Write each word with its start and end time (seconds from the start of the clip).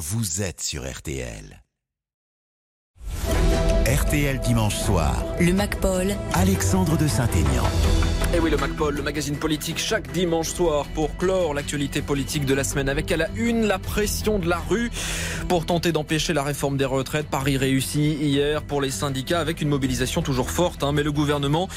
vous 0.00 0.40
êtes 0.40 0.62
sur 0.62 0.90
RTL. 0.90 1.62
RTL 3.84 4.40
dimanche 4.40 4.76
soir. 4.76 5.14
Le 5.38 5.52
MacPaul. 5.52 6.16
Alexandre 6.32 6.96
de 6.96 7.06
Saint-Aignan. 7.06 7.66
Et 8.32 8.38
oui, 8.38 8.50
le 8.50 8.56
MacPaul, 8.56 8.94
le 8.94 9.02
magazine 9.02 9.36
politique, 9.36 9.78
chaque 9.78 10.12
dimanche 10.12 10.48
soir 10.48 10.86
pour 10.94 11.16
clore 11.16 11.52
l'actualité 11.52 12.00
politique 12.00 12.44
de 12.44 12.54
la 12.54 12.62
semaine 12.62 12.88
avec 12.88 13.10
à 13.10 13.16
la 13.16 13.28
une 13.34 13.66
la 13.66 13.80
pression 13.80 14.38
de 14.38 14.48
la 14.48 14.58
rue 14.58 14.90
pour 15.48 15.66
tenter 15.66 15.90
d'empêcher 15.90 16.32
la 16.32 16.44
réforme 16.44 16.76
des 16.76 16.84
retraites. 16.84 17.26
Paris 17.26 17.56
réussi 17.56 18.14
hier 18.14 18.62
pour 18.62 18.80
les 18.80 18.92
syndicats 18.92 19.40
avec 19.40 19.60
une 19.60 19.68
mobilisation 19.68 20.22
toujours 20.22 20.50
forte. 20.50 20.84
Hein, 20.84 20.92
mais 20.92 21.02
le 21.02 21.10
gouvernement 21.10 21.68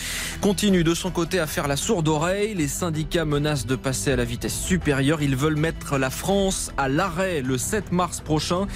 continue 0.42 0.84
de 0.84 0.94
son 0.94 1.10
côté 1.10 1.40
à 1.40 1.48
faire 1.48 1.68
la 1.68 1.76
sourde 1.76 2.08
oreille. 2.08 2.54
Les 2.54 2.68
syndicats 2.68 3.26
menacent 3.26 3.66
de 3.66 3.76
passer 3.76 4.12
à 4.12 4.16
la 4.16 4.24
vitesse 4.24 4.56
supérieure. 4.56 5.24
Ils 5.24 5.36
veulent 5.36 5.56
mettre 5.56 5.98
la 5.98 6.12
France 6.12 6.72
à 6.78 6.88
l'arrêt 6.88 7.42
le 7.42 7.58
7 7.58 7.92
mars 7.92 8.22
prochain. 8.22 8.68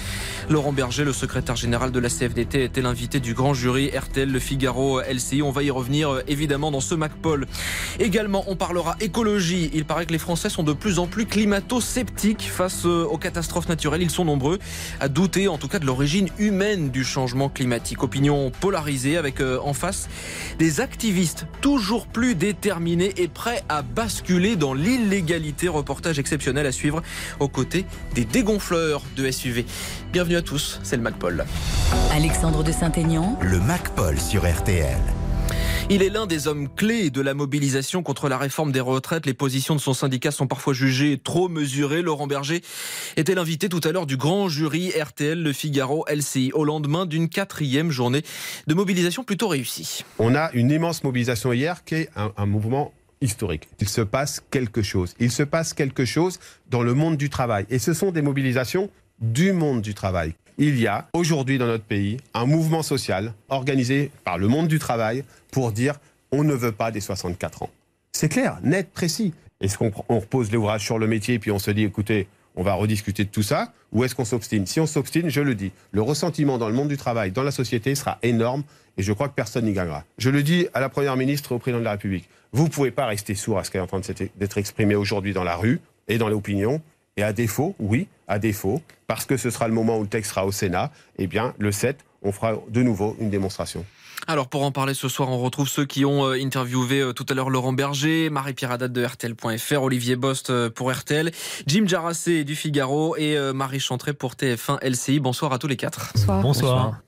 Laurent 0.50 0.72
Berger, 0.72 1.04
le 1.04 1.12
secrétaire 1.12 1.54
général 1.54 1.92
de 1.92 2.00
la 2.00 2.08
CFDT, 2.08 2.64
était 2.64 2.82
l'invité 2.82 3.20
du 3.20 3.34
grand 3.34 3.54
jury 3.54 3.90
RTL, 3.96 4.28
Le 4.28 4.40
Figaro, 4.40 5.00
LCI. 5.00 5.42
On 5.42 5.52
va 5.52 5.62
y 5.62 5.70
revenir 5.70 6.10
euh, 6.10 6.22
évidemment 6.26 6.72
dans 6.72 6.80
ce 6.80 6.96
MacPaul. 6.96 7.46
Également, 7.98 8.44
on 8.46 8.56
parlera 8.56 8.96
écologie. 9.00 9.70
Il 9.74 9.84
paraît 9.84 10.06
que 10.06 10.12
les 10.12 10.18
Français 10.18 10.48
sont 10.48 10.62
de 10.62 10.72
plus 10.72 10.98
en 10.98 11.06
plus 11.06 11.26
climato-sceptiques 11.26 12.50
face 12.50 12.84
euh, 12.86 13.04
aux 13.04 13.18
catastrophes 13.18 13.68
naturelles. 13.68 14.02
Ils 14.02 14.10
sont 14.10 14.24
nombreux 14.24 14.58
à 15.00 15.08
douter, 15.08 15.48
en 15.48 15.58
tout 15.58 15.68
cas, 15.68 15.78
de 15.78 15.86
l'origine 15.86 16.28
humaine 16.38 16.90
du 16.90 17.04
changement 17.04 17.48
climatique. 17.48 18.02
Opinion 18.02 18.50
polarisée 18.60 19.16
avec 19.16 19.40
euh, 19.40 19.58
en 19.62 19.72
face 19.72 20.08
des 20.58 20.80
activistes 20.80 21.46
toujours 21.60 22.06
plus 22.06 22.34
déterminés 22.34 23.12
et 23.16 23.28
prêts 23.28 23.62
à 23.68 23.82
basculer 23.82 24.56
dans 24.56 24.74
l'illégalité. 24.74 25.68
Reportage 25.68 26.18
exceptionnel 26.18 26.66
à 26.66 26.72
suivre 26.72 27.02
aux 27.40 27.48
côtés 27.48 27.84
des 28.14 28.24
dégonfleurs 28.24 29.02
de 29.16 29.30
SUV. 29.30 29.66
Bienvenue 30.12 30.36
à 30.36 30.42
tous, 30.42 30.80
c'est 30.82 30.96
le 30.96 31.02
MacPaul. 31.02 31.44
Alexandre 32.12 32.62
de 32.62 32.72
Saint-Aignan. 32.72 33.38
Le 33.42 33.60
MacPaul 33.60 34.18
sur 34.18 34.48
RTL. 34.48 34.98
Il 35.90 36.02
est 36.02 36.10
l'un 36.10 36.26
des 36.26 36.48
hommes 36.48 36.68
clés 36.68 37.08
de 37.08 37.22
la 37.22 37.32
mobilisation 37.32 38.02
contre 38.02 38.28
la 38.28 38.36
réforme 38.36 38.72
des 38.72 38.80
retraites. 38.80 39.24
Les 39.24 39.32
positions 39.32 39.74
de 39.74 39.80
son 39.80 39.94
syndicat 39.94 40.30
sont 40.30 40.46
parfois 40.46 40.74
jugées 40.74 41.16
trop 41.16 41.48
mesurées. 41.48 42.02
Laurent 42.02 42.26
Berger 42.26 42.60
était 43.16 43.34
l'invité 43.34 43.70
tout 43.70 43.80
à 43.84 43.90
l'heure 43.90 44.04
du 44.04 44.18
grand 44.18 44.50
jury 44.50 44.90
RTL, 44.90 45.42
Le 45.42 45.50
Figaro, 45.54 46.04
LCI, 46.06 46.52
au 46.52 46.66
lendemain 46.66 47.06
d'une 47.06 47.30
quatrième 47.30 47.90
journée 47.90 48.20
de 48.66 48.74
mobilisation 48.74 49.24
plutôt 49.24 49.48
réussie. 49.48 50.04
On 50.18 50.34
a 50.34 50.50
une 50.52 50.70
immense 50.70 51.04
mobilisation 51.04 51.54
hier 51.54 51.82
qui 51.84 51.94
est 51.94 52.10
un, 52.16 52.44
mouvement 52.44 52.92
historique. 53.22 53.66
Il 53.80 53.88
se 53.88 54.02
passe 54.02 54.42
quelque 54.50 54.82
chose. 54.82 55.14
Il 55.18 55.32
se 55.32 55.42
passe 55.42 55.72
quelque 55.72 56.04
chose 56.04 56.38
dans 56.68 56.82
le 56.82 56.92
monde 56.92 57.16
du 57.16 57.30
travail. 57.30 57.64
Et 57.70 57.78
ce 57.78 57.94
sont 57.94 58.12
des 58.12 58.20
mobilisations 58.20 58.90
du 59.22 59.54
monde 59.54 59.80
du 59.80 59.94
travail. 59.94 60.34
Il 60.60 60.80
y 60.80 60.88
a 60.88 61.06
aujourd'hui 61.12 61.56
dans 61.56 61.68
notre 61.68 61.84
pays 61.84 62.16
un 62.34 62.44
mouvement 62.44 62.82
social 62.82 63.32
organisé 63.48 64.10
par 64.24 64.38
le 64.38 64.48
monde 64.48 64.66
du 64.66 64.80
travail 64.80 65.22
pour 65.52 65.70
dire 65.70 65.94
on 66.32 66.42
ne 66.42 66.52
veut 66.52 66.72
pas 66.72 66.90
des 66.90 67.00
64 67.00 67.62
ans. 67.62 67.70
C'est 68.10 68.28
clair, 68.28 68.58
net, 68.64 68.90
précis. 68.92 69.32
Est-ce 69.60 69.78
qu'on 69.78 69.92
on 70.08 70.18
repose 70.18 70.50
l'ouvrage 70.50 70.84
sur 70.84 70.98
le 70.98 71.06
métier 71.06 71.38
puis 71.38 71.52
on 71.52 71.60
se 71.60 71.70
dit 71.70 71.84
écoutez, 71.84 72.26
on 72.56 72.64
va 72.64 72.74
rediscuter 72.74 73.22
de 73.22 73.28
tout 73.28 73.44
ça 73.44 73.72
ou 73.92 74.02
est-ce 74.02 74.16
qu'on 74.16 74.24
s'obstine? 74.24 74.66
Si 74.66 74.80
on 74.80 74.86
s'obstine, 74.86 75.28
je 75.28 75.40
le 75.40 75.54
dis, 75.54 75.70
le 75.92 76.02
ressentiment 76.02 76.58
dans 76.58 76.68
le 76.68 76.74
monde 76.74 76.88
du 76.88 76.96
travail, 76.96 77.30
dans 77.30 77.44
la 77.44 77.52
société 77.52 77.94
sera 77.94 78.18
énorme 78.24 78.64
et 78.96 79.02
je 79.04 79.12
crois 79.12 79.28
que 79.28 79.34
personne 79.34 79.64
n'y 79.64 79.74
gagnera. 79.74 80.02
Je 80.18 80.28
le 80.28 80.42
dis 80.42 80.66
à 80.74 80.80
la 80.80 80.88
Première 80.88 81.16
ministre 81.16 81.52
et 81.52 81.54
au 81.54 81.60
Président 81.60 81.78
de 81.78 81.84
la 81.84 81.92
République. 81.92 82.28
Vous 82.50 82.64
ne 82.64 82.68
pouvez 82.68 82.90
pas 82.90 83.06
rester 83.06 83.36
sourd 83.36 83.60
à 83.60 83.64
ce 83.64 83.70
qui 83.70 83.76
est 83.76 83.80
en 83.80 83.86
train 83.86 84.00
d'être 84.00 84.58
exprimé 84.58 84.96
aujourd'hui 84.96 85.32
dans 85.32 85.44
la 85.44 85.54
rue 85.54 85.80
et 86.08 86.18
dans 86.18 86.28
l'opinion. 86.28 86.82
Et 87.16 87.22
à 87.22 87.32
défaut, 87.32 87.76
oui, 87.78 88.08
à 88.28 88.38
défaut, 88.38 88.82
parce 89.06 89.24
que 89.24 89.36
ce 89.36 89.50
sera 89.50 89.68
le 89.68 89.74
moment 89.74 89.98
où 89.98 90.02
le 90.02 90.08
texte 90.08 90.30
sera 90.30 90.46
au 90.46 90.52
Sénat, 90.52 90.92
eh 91.18 91.26
bien, 91.26 91.54
le 91.58 91.72
7, 91.72 92.04
on 92.22 92.32
fera 92.32 92.54
de 92.68 92.82
nouveau 92.82 93.16
une 93.20 93.30
démonstration. 93.30 93.84
Alors 94.26 94.48
pour 94.48 94.62
en 94.62 94.72
parler 94.72 94.94
ce 94.94 95.08
soir, 95.08 95.30
on 95.30 95.38
retrouve 95.38 95.68
ceux 95.68 95.84
qui 95.84 96.04
ont 96.04 96.26
euh, 96.26 96.42
interviewé 96.42 97.00
euh, 97.00 97.12
tout 97.12 97.24
à 97.28 97.34
l'heure 97.34 97.50
Laurent 97.50 97.72
Berger, 97.72 98.30
Marie-Pierre 98.30 98.72
Haddad 98.72 98.92
de 98.92 99.04
RTL.fr, 99.04 99.82
Olivier 99.82 100.16
Bost 100.16 100.50
euh, 100.50 100.68
pour 100.68 100.92
RTL, 100.92 101.30
Jim 101.66 101.84
Jarassé 101.86 102.44
du 102.44 102.56
Figaro 102.56 103.16
et 103.16 103.38
Marie 103.54 103.80
Chantré 103.80 104.12
pour 104.12 104.34
TF1 104.34 104.78
LCI. 104.82 105.20
Bonsoir 105.20 105.52
à 105.52 105.58
tous 105.58 105.66
les 105.66 105.76
quatre. 105.76 106.12
Bonsoir. 106.14 106.42
Bonsoir. 106.42 107.00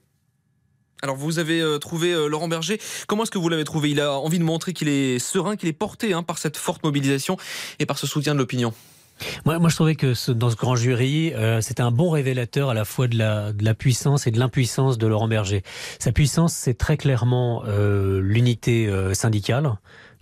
Alors 1.03 1.17
vous 1.17 1.39
avez 1.39 1.63
trouvé 1.81 2.15
Laurent 2.29 2.49
Berger. 2.49 2.79
Comment 3.07 3.23
est-ce 3.25 3.31
que 3.31 3.39
vous 3.39 3.49
l'avez 3.49 3.65
trouvé? 3.65 3.91
Il 3.91 4.01
a 4.01 4.13
envie 4.13 4.39
de 4.39 4.45
montrer 4.45 4.73
qu'il 4.73 4.89
est 4.89 5.19
serein, 5.19 5.57
qu'il 5.57 5.69
est 5.69 5.75
porté 5.75 6.13
hein, 6.13 6.23
par 6.23 6.39
cette 6.39 6.57
forte 6.57 6.85
mobilisation 6.85 7.37
et 7.79 7.87
par 7.87 7.99
ce 7.99 8.07
soutien 8.07 8.35
de 8.35 8.39
l'opinion. 8.39 8.75
Moi, 9.45 9.59
moi, 9.59 9.69
je 9.69 9.75
trouvais 9.75 9.95
que 9.95 10.15
ce, 10.15 10.33
dans 10.33 10.51
ce 10.51 10.57
grand 10.57 10.77
jury, 10.77 11.33
euh, 11.35 11.61
c'était 11.61 11.83
un 11.83 11.91
bon 11.91 12.11
révélateur 12.11 12.71
à 12.71 12.75
la 12.75 12.85
fois 12.85 13.09
de 13.09 13.17
la, 13.17 13.53
de 13.53 13.65
la 13.65 13.75
puissance 13.75 14.27
et 14.27 14.31
de 14.31 14.39
l'impuissance 14.39 14.99
de 14.99 15.07
Laurent 15.07 15.29
Berger. 15.29 15.63
Sa 15.99 16.13
puissance, 16.13 16.53
c'est 16.53 16.75
très 16.75 16.97
clairement 16.97 17.63
euh, 17.67 18.21
l'unité 18.21 18.87
euh, 18.87 19.15
syndicale 19.15 19.73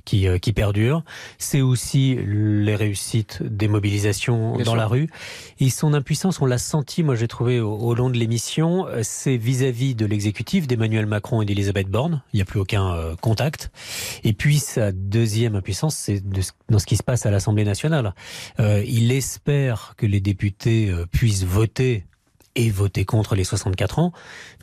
qui, 0.09 0.27
euh, 0.27 0.39
qui 0.39 0.55
perdure. 0.55 1.03
C'est 1.37 1.61
aussi 1.61 2.17
les 2.25 2.77
réussites 2.77 3.43
des 3.43 3.69
mobilisations 3.69 4.57
dans 4.57 4.75
la 4.75 4.87
rue. 4.87 5.11
Et 5.61 5.69
son 5.69 5.93
impuissance, 5.93 6.41
on 6.41 6.47
l'a 6.47 6.57
senti, 6.57 7.03
moi 7.03 7.15
j'ai 7.15 7.29
trouvé 7.29 7.61
au, 7.61 7.95
long 7.95 8.09
de 8.09 8.17
l'émission, 8.17 8.87
euh, 8.87 9.01
c'est 9.03 9.37
vis-à-vis 9.37 9.95
de 9.95 10.07
l'exécutif 10.07 10.67
d'Emmanuel 10.67 11.05
Macron 11.05 11.43
et 11.43 11.45
d'Elisabeth 11.45 11.89
Borne. 11.89 12.23
Il 12.33 12.37
n'y 12.37 12.43
a 12.43 12.47
plus 12.47 12.59
aucun 12.59 12.95
euh, 12.95 13.17
contact. 13.17 13.71
Et 14.25 14.33
puis 14.33 14.59
sa 14.59 14.93
deuxième 14.93 15.57
impuissance, 15.57 15.95
c'est 15.95 16.23
dans 16.71 16.79
ce 16.79 16.87
qui 16.87 16.97
se 16.97 17.03
passe 17.03 17.27
à 17.27 17.31
l'Assemblée 17.31 17.65
nationale. 17.65 18.15
Euh, 18.61 18.83
il 18.87 19.13
espère 19.13 19.93
que 19.99 20.07
les 20.07 20.21
députés 20.21 20.91
puissent 21.13 21.45
voter 21.45 22.07
et 22.55 22.71
voter 22.71 23.05
contre 23.05 23.35
les 23.35 23.45
64 23.45 23.99
ans, 23.99 24.13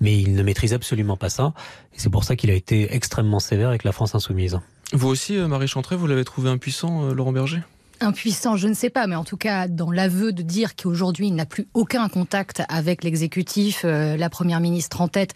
mais 0.01 0.17
il 0.17 0.34
ne 0.34 0.41
maîtrise 0.41 0.73
absolument 0.73 1.17
pas 1.17 1.29
ça. 1.29 1.53
Et 1.94 2.00
c'est 2.00 2.09
pour 2.09 2.23
ça 2.23 2.35
qu'il 2.35 2.50
a 2.50 2.53
été 2.53 2.95
extrêmement 2.95 3.39
sévère 3.39 3.69
avec 3.69 3.84
la 3.84 3.91
France 3.91 4.16
insoumise. 4.16 4.59
Vous 4.94 5.07
aussi, 5.07 5.38
euh, 5.38 5.47
Marie 5.47 5.68
Chantré, 5.68 5.96
vous 5.96 6.07
l'avez 6.07 6.25
trouvé 6.25 6.50
impuissant, 6.50 7.06
euh, 7.06 7.13
Laurent 7.13 7.31
Berger? 7.31 7.62
Impuissant, 8.01 8.57
je 8.57 8.68
ne 8.68 8.73
sais 8.73 8.90
pas, 8.90 9.07
mais 9.07 9.16
en 9.16 9.23
tout 9.23 9.38
cas, 9.38 9.68
dans 9.68 9.90
l'aveu 9.90 10.34
de 10.34 10.41
dire 10.41 10.75
qu'aujourd'hui, 10.75 11.28
il 11.28 11.35
n'a 11.35 11.46
plus 11.46 11.68
aucun 11.73 12.09
contact 12.09 12.62
avec 12.68 13.03
l'exécutif, 13.03 13.84
euh, 13.85 14.18
la 14.18 14.29
première 14.29 14.59
ministre 14.59 15.01
en 15.01 15.07
tête, 15.07 15.34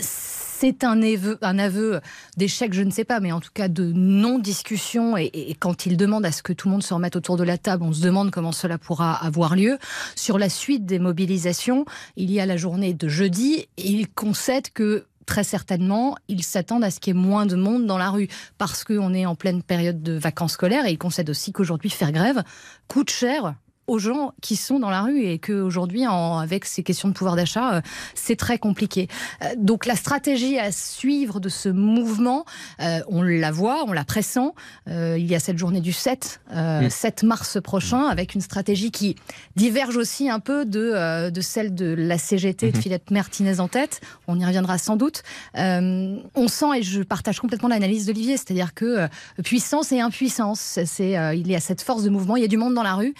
c'est 0.00 0.84
un 0.84 1.02
aveu, 1.02 1.38
un 1.42 1.58
aveu 1.58 2.00
d'échec, 2.36 2.72
je 2.72 2.82
ne 2.82 2.90
sais 2.90 3.04
pas, 3.04 3.20
mais 3.20 3.32
en 3.32 3.40
tout 3.40 3.50
cas 3.52 3.68
de 3.68 3.90
non-discussion. 3.92 5.16
Et, 5.16 5.30
et, 5.34 5.54
quand 5.54 5.86
il 5.86 5.96
demande 5.96 6.24
à 6.24 6.32
ce 6.32 6.42
que 6.42 6.52
tout 6.52 6.68
le 6.68 6.72
monde 6.72 6.82
se 6.82 6.94
remette 6.94 7.16
autour 7.16 7.36
de 7.36 7.42
la 7.42 7.58
table, 7.58 7.82
on 7.82 7.92
se 7.92 8.00
demande 8.00 8.30
comment 8.30 8.52
cela 8.52 8.78
pourra 8.78 9.14
avoir 9.14 9.56
lieu. 9.56 9.78
Sur 10.14 10.38
la 10.38 10.48
suite 10.48 10.86
des 10.86 10.98
mobilisations, 10.98 11.84
il 12.16 12.30
y 12.30 12.38
a 12.38 12.46
la 12.46 12.56
journée 12.56 12.94
de 12.94 13.08
jeudi, 13.08 13.66
et 13.76 13.88
il 13.88 14.08
concède 14.08 14.70
que 14.72 15.06
très 15.26 15.44
certainement, 15.44 16.16
ils 16.28 16.42
s'attendent 16.42 16.84
à 16.84 16.90
ce 16.90 17.00
qu'il 17.00 17.14
y 17.14 17.18
ait 17.18 17.20
moins 17.20 17.46
de 17.46 17.56
monde 17.56 17.86
dans 17.86 17.98
la 17.98 18.10
rue 18.10 18.28
parce 18.58 18.84
qu'on 18.84 19.14
est 19.14 19.26
en 19.26 19.34
pleine 19.34 19.62
période 19.62 20.02
de 20.02 20.12
vacances 20.12 20.52
scolaires 20.52 20.86
et 20.86 20.92
ils 20.92 20.98
concèdent 20.98 21.30
aussi 21.30 21.52
qu'aujourd'hui 21.52 21.90
faire 21.90 22.12
grève 22.12 22.42
coûte 22.88 23.10
cher 23.10 23.54
aux 23.86 23.98
gens 23.98 24.32
qui 24.40 24.56
sont 24.56 24.78
dans 24.78 24.90
la 24.90 25.02
rue 25.02 25.22
et 25.24 25.38
qu'aujourd'hui, 25.38 26.04
avec 26.06 26.64
ces 26.64 26.82
questions 26.82 27.08
de 27.08 27.14
pouvoir 27.14 27.36
d'achat, 27.36 27.74
euh, 27.74 27.80
c'est 28.14 28.36
très 28.36 28.58
compliqué. 28.58 29.08
Euh, 29.42 29.48
donc 29.56 29.86
la 29.86 29.94
stratégie 29.94 30.58
à 30.58 30.72
suivre 30.72 31.40
de 31.40 31.48
ce 31.48 31.68
mouvement, 31.68 32.44
euh, 32.80 33.00
on 33.08 33.22
la 33.22 33.50
voit, 33.50 33.84
on 33.86 33.92
la 33.92 34.04
pressent. 34.04 34.54
il 34.86 35.26
y 35.26 35.34
a 35.34 35.40
cette 35.40 35.58
journée 35.58 35.80
du 35.80 35.92
7, 35.92 36.40
7 36.88 37.22
mars 37.22 37.58
prochain, 37.62 38.06
avec 38.06 38.34
une 38.34 38.40
stratégie 38.40 38.90
qui 38.90 39.16
diverge 39.56 39.96
aussi 39.96 40.28
un 40.28 40.40
peu 40.40 40.64
de, 40.64 41.30
de 41.30 41.40
celle 41.40 41.74
de 41.74 41.94
la 41.96 42.18
CGT 42.18 42.70
de 42.70 42.76
mhm. 42.76 42.82
Philippe 42.82 43.10
Martinez 43.10 43.60
en 43.60 43.68
tête. 43.68 44.00
On 44.28 44.38
y 44.38 44.44
reviendra 44.44 44.78
sans 44.78 44.96
doute. 44.96 45.22
on 45.54 46.48
sent, 46.48 46.78
et 46.78 46.82
je 46.82 47.02
partage 47.02 47.40
complètement 47.40 47.68
l'analyse 47.68 48.06
d'Olivier, 48.06 48.36
c'est-à-dire 48.36 48.74
que 48.74 49.08
puissance 49.42 49.92
et 49.92 50.00
impuissance, 50.00 50.78
c'est 50.84 51.12
il 51.36 51.48
y 51.48 51.54
a 51.54 51.60
cette 51.60 51.82
force 51.82 52.02
de 52.02 52.10
mouvement, 52.10 52.36
il 52.36 52.42
y 52.42 52.46
a 52.46 52.48
du 52.48 52.56
monde 52.56 52.74
dans 52.74 52.82
la 52.82 52.94
rue. 52.94 53.14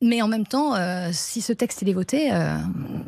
Mais 0.00 0.22
en 0.22 0.28
même 0.28 0.46
temps, 0.46 0.76
euh, 0.76 1.10
si 1.12 1.40
ce 1.40 1.52
texte 1.52 1.82
est 1.82 1.92
voté, 1.92 2.32
euh, 2.32 2.56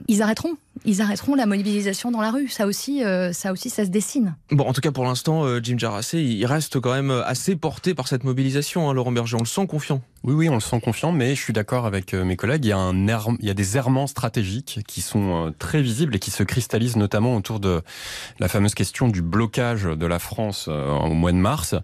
ils 0.08 0.22
arrêteront 0.22 0.56
ils 0.86 1.02
arrêteront 1.02 1.34
la 1.34 1.44
mobilisation 1.44 2.10
dans 2.10 2.22
la 2.22 2.30
rue. 2.30 2.48
Ça 2.48 2.66
aussi, 2.66 3.04
euh, 3.04 3.34
ça 3.34 3.52
aussi, 3.52 3.68
ça 3.68 3.84
se 3.84 3.90
dessine. 3.90 4.34
Bon, 4.50 4.64
en 4.64 4.72
tout 4.72 4.80
cas, 4.80 4.90
pour 4.90 5.04
l'instant, 5.04 5.44
Jim 5.62 5.76
Jarassé, 5.76 6.22
il 6.22 6.46
reste 6.46 6.80
quand 6.80 6.94
même 6.94 7.10
assez 7.10 7.54
porté 7.54 7.94
par 7.94 8.08
cette 8.08 8.24
mobilisation, 8.24 8.88
hein, 8.88 8.94
Laurent 8.94 9.12
Berger. 9.12 9.36
On 9.36 9.40
le 9.40 9.46
sent 9.46 9.66
confiant. 9.66 10.00
Oui, 10.22 10.34
oui, 10.34 10.48
on 10.48 10.54
le 10.54 10.60
sent 10.60 10.80
confiant, 10.80 11.12
mais 11.12 11.34
je 11.34 11.40
suis 11.40 11.52
d'accord 11.52 11.86
avec 11.86 12.12
euh, 12.12 12.24
mes 12.24 12.36
collègues. 12.36 12.64
Il 12.64 12.68
y 12.68 12.72
a 12.72 12.78
un 12.78 12.90
il 13.00 13.46
y 13.46 13.50
a 13.50 13.54
des 13.54 13.76
errements 13.76 14.06
stratégiques 14.06 14.80
qui 14.86 15.00
sont 15.00 15.52
très 15.58 15.82
visibles 15.82 16.14
et 16.16 16.18
qui 16.18 16.30
se 16.30 16.42
cristallisent 16.42 16.96
notamment 16.96 17.34
autour 17.34 17.60
de 17.60 17.82
la 18.38 18.48
fameuse 18.48 18.74
question 18.74 19.08
du 19.08 19.22
blocage 19.22 19.84
de 19.84 20.06
la 20.06 20.18
France 20.18 20.68
au 20.68 21.14
mois 21.14 21.32
de 21.32 21.38
mars. 21.38 21.74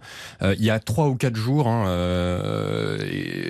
il 0.43 0.63
y 0.63 0.71
a 0.71 0.79
trois 0.79 1.09
ou 1.09 1.17
quatre 1.17 1.37
jours, 1.37 1.69
hein, 1.69 1.85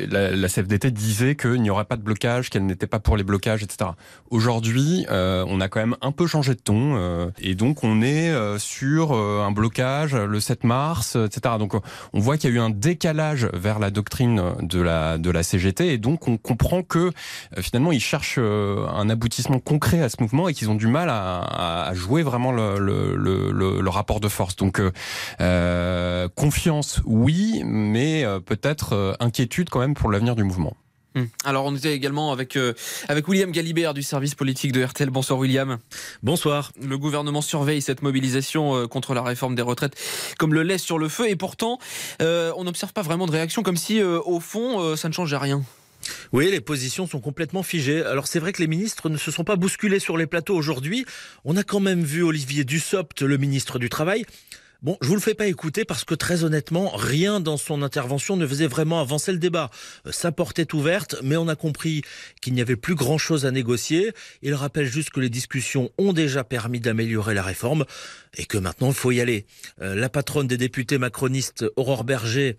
la, 0.09 0.31
la, 0.31 0.49
CFDT 0.49 0.91
disait 0.91 1.35
qu'il 1.35 1.61
n'y 1.61 1.71
aurait 1.71 1.85
pas 1.85 1.97
de 1.97 2.03
blocage, 2.03 2.51
qu'elle 2.51 2.65
n'était 2.67 2.87
pas 2.87 3.01
pour 3.01 3.17
les 3.17 3.25
blocages, 3.25 3.63
etc. 3.63 3.91
Aujourd'hui, 4.31 5.07
euh, 5.11 5.45
on 5.49 5.61
a 5.61 5.69
quand 5.69 5.81
même 5.81 5.97
un 6.01 6.13
peu 6.13 6.27
changé 6.27 6.55
de 6.55 6.61
ton 6.61 6.97
euh, 6.97 7.31
et 7.41 7.55
donc 7.55 7.85
on 7.85 8.03
est 8.03 8.31
euh, 8.31 8.59
sur 8.59 9.13
un 9.13 9.51
blocage 9.51 10.15
le 10.15 10.41
7 10.41 10.65
mars, 10.65 11.17
etc. 11.17 11.55
Donc 11.59 11.75
on 12.13 12.21
voit 12.21 12.37
qu'il 12.37 12.51
y 12.51 12.53
a 12.53 12.57
eu 12.57 12.61
un 12.61 12.71
décalage 12.71 13.49
vers 13.53 13.79
la 13.79 13.91
doctrine 13.91 14.43
de 14.61 14.76
de 14.83 15.31
la 15.31 15.43
CGT 15.43 15.93
et 15.93 15.99
donc 15.99 16.29
on 16.29 16.37
comprend 16.37 16.83
que 16.83 17.13
finalement 17.59 17.93
ils 17.93 18.01
cherchent 18.01 18.39
un 18.39 19.09
aboutissement 19.09 19.59
concret 19.59 20.03
à 20.03 20.09
ce 20.09 20.17
mouvement 20.21 20.49
et 20.49 20.55
qu'ils 20.55 20.71
ont 20.71 20.75
du 20.75 20.87
mal 20.87 21.09
à, 21.11 21.91
jouer 21.95 22.23
vraiment 22.23 22.53
le, 22.53 23.89
rapport 23.89 24.21
de 24.21 24.29
force. 24.29 24.57
Donc 24.57 24.81
confiance, 26.35 27.01
oui, 27.05 27.63
mais 27.65 28.25
peut-être 28.45 29.17
inquiétude 29.21 29.69
quand 29.71 29.81
même 29.81 29.95
pour 29.95 30.11
l'avenir 30.11 30.37
du 30.37 30.45
mouvement. 30.45 30.75
Hmm. 31.17 31.25
Alors 31.45 31.65
on 31.65 31.75
était 31.75 31.95
également 31.95 32.31
avec, 32.31 32.57
euh, 32.57 32.75
avec 33.09 33.27
William 33.27 33.51
Galibert 33.51 33.95
du 33.95 34.03
service 34.03 34.35
politique 34.35 34.73
de 34.73 34.85
RTL. 34.85 35.09
Bonsoir 35.09 35.39
William. 35.39 35.79
Bonsoir. 36.23 36.73
Le 36.79 36.99
gouvernement 36.99 37.41
surveille 37.41 37.81
cette 37.81 38.03
mobilisation 38.03 38.77
euh, 38.77 38.87
contre 38.87 39.15
la 39.15 39.23
réforme 39.23 39.55
des 39.55 39.63
retraites 39.63 39.95
comme 40.39 40.53
le 40.53 40.63
lait 40.63 40.77
sur 40.77 40.99
le 40.99 41.09
feu 41.09 41.31
et 41.31 41.35
pourtant 41.35 41.79
euh, 42.21 42.53
on 42.59 42.65
n'observe 42.65 42.93
pas 42.93 43.01
vraiment 43.01 43.25
de 43.25 43.33
réaction 43.33 43.63
comme 43.63 43.79
si 43.79 44.03
au 44.03 44.41
fond 44.41 44.95
ça 44.95 45.09
ne 45.09 45.15
changeait 45.15 45.39
rien. 45.39 45.63
Oui, 46.33 46.51
les 46.51 46.61
positions 46.61 47.07
sont 47.07 47.21
complètement 47.21 47.63
figées. 47.63 48.05
Alors 48.05 48.27
c'est 48.27 48.39
vrai 48.39 48.53
que 48.53 48.61
les 48.61 48.69
ministres 48.69 49.09
ne 49.09 49.17
se 49.17 49.31
sont 49.31 49.45
pas 49.45 49.57
bousculés 49.57 50.01
sur 50.01 50.19
les 50.19 50.27
plateaux 50.27 50.55
aujourd'hui. 50.55 51.07
On 51.47 51.57
a 51.57 51.63
quand 51.63 51.81
même 51.81 52.03
vu 52.03 52.23
Olivier 52.25 52.65
Dussopt, 52.65 53.23
le 53.23 53.39
ministre 53.39 53.79
du 53.79 53.89
Travail, 53.89 54.27
Bon, 54.83 54.99
je 55.01 55.09
vous 55.09 55.15
le 55.15 55.21
fais 55.21 55.35
pas 55.35 55.47
écouter 55.47 55.85
parce 55.85 56.05
que 56.05 56.15
très 56.15 56.45
honnêtement, 56.45 56.91
rien 56.95 57.41
dans 57.41 57.57
son 57.57 57.83
intervention 57.83 58.37
ne 58.37 58.47
faisait 58.47 58.67
vraiment 58.67 59.01
avancer 59.01 59.33
le 59.33 59.39
débat. 59.39 59.71
Euh, 60.07 60.13
sa 60.13 60.33
porte 60.33 60.59
est 60.59 60.75
ouverte, 60.75 61.17
mais 61.23 61.37
on 61.37 61.49
a 61.49 61.57
compris 61.57 62.03
qu'il 62.43 62.53
n'y 62.53 62.61
avait 62.61 62.77
plus 62.77 62.95
grand 62.95 63.17
chose 63.17 63.47
à 63.47 63.51
négocier. 63.51 64.13
Il 64.43 64.55
rappelle 64.55 64.87
juste 64.87 65.11
que 65.11 65.21
les 65.21 65.31
discussions 65.31 65.91
ont 65.97 66.13
déjà 66.13 66.45
permis 66.45 66.79
d'améliorer 66.79 67.35
la 67.35 67.43
réforme 67.43 67.87
et 68.37 68.45
que 68.45 68.59
maintenant 68.59 68.89
il 68.89 68.95
faut 68.95 69.13
y 69.13 69.21
aller. 69.21 69.47
Euh, 69.81 69.95
la 69.95 70.11
patronne 70.11 70.47
des 70.47 70.59
députés 70.59 70.99
macronistes, 70.99 71.65
Aurore 71.77 72.05
Berger, 72.05 72.59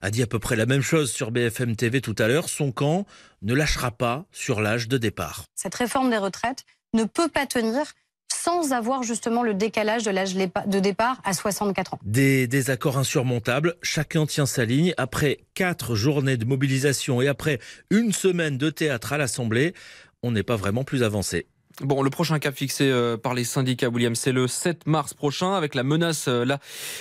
a 0.00 0.10
dit 0.10 0.22
à 0.22 0.28
peu 0.28 0.38
près 0.38 0.54
la 0.54 0.66
même 0.66 0.82
chose 0.82 1.10
sur 1.10 1.32
BFM 1.32 1.74
TV 1.74 2.00
tout 2.00 2.14
à 2.18 2.28
l'heure. 2.28 2.48
Son 2.48 2.70
camp 2.70 3.04
ne 3.42 3.52
lâchera 3.52 3.90
pas 3.90 4.26
sur 4.30 4.60
l'âge 4.60 4.86
de 4.86 4.96
départ. 4.96 5.44
Cette 5.56 5.74
réforme 5.74 6.10
des 6.10 6.18
retraites 6.18 6.64
ne 6.94 7.04
peut 7.04 7.28
pas 7.28 7.46
tenir 7.46 7.84
sans 8.32 8.72
avoir 8.72 9.02
justement 9.02 9.42
le 9.42 9.54
décalage 9.54 10.04
de 10.04 10.10
l'âge 10.10 10.34
de 10.34 10.78
départ 10.80 11.20
à 11.24 11.32
64 11.32 11.94
ans. 11.94 11.98
Des 12.02 12.46
désaccords 12.46 12.98
insurmontables, 12.98 13.76
chacun 13.82 14.26
tient 14.26 14.46
sa 14.46 14.64
ligne. 14.64 14.94
Après 14.96 15.40
quatre 15.54 15.94
journées 15.94 16.36
de 16.36 16.44
mobilisation 16.44 17.20
et 17.20 17.28
après 17.28 17.58
une 17.90 18.12
semaine 18.12 18.58
de 18.58 18.70
théâtre 18.70 19.12
à 19.12 19.18
l'Assemblée, 19.18 19.74
on 20.22 20.30
n'est 20.30 20.42
pas 20.42 20.56
vraiment 20.56 20.84
plus 20.84 21.02
avancé. 21.02 21.46
Bon, 21.80 22.02
le 22.02 22.10
prochain 22.10 22.40
cap 22.40 22.56
fixé 22.56 22.90
euh, 22.90 23.16
par 23.16 23.34
les 23.34 23.44
syndicats, 23.44 23.88
William, 23.88 24.16
c'est 24.16 24.32
le 24.32 24.48
7 24.48 24.86
mars 24.86 25.14
prochain, 25.14 25.54
avec 25.54 25.76
la 25.76 25.84
menace 25.84 26.26
euh, 26.26 26.44
là 26.44 26.58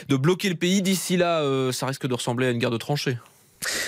de 0.08 0.16
bloquer 0.16 0.50
le 0.50 0.56
pays. 0.56 0.84
D'ici 0.84 1.18
là, 1.18 1.42
euh, 1.42 1.72
ça 1.72 1.88
risque 1.88 2.06
de 2.06 2.14
ressembler 2.14 2.48
à 2.48 2.52
une 2.52 2.60
guerre 2.60 2.70
de 2.70 2.78
tranchées. 2.78 3.18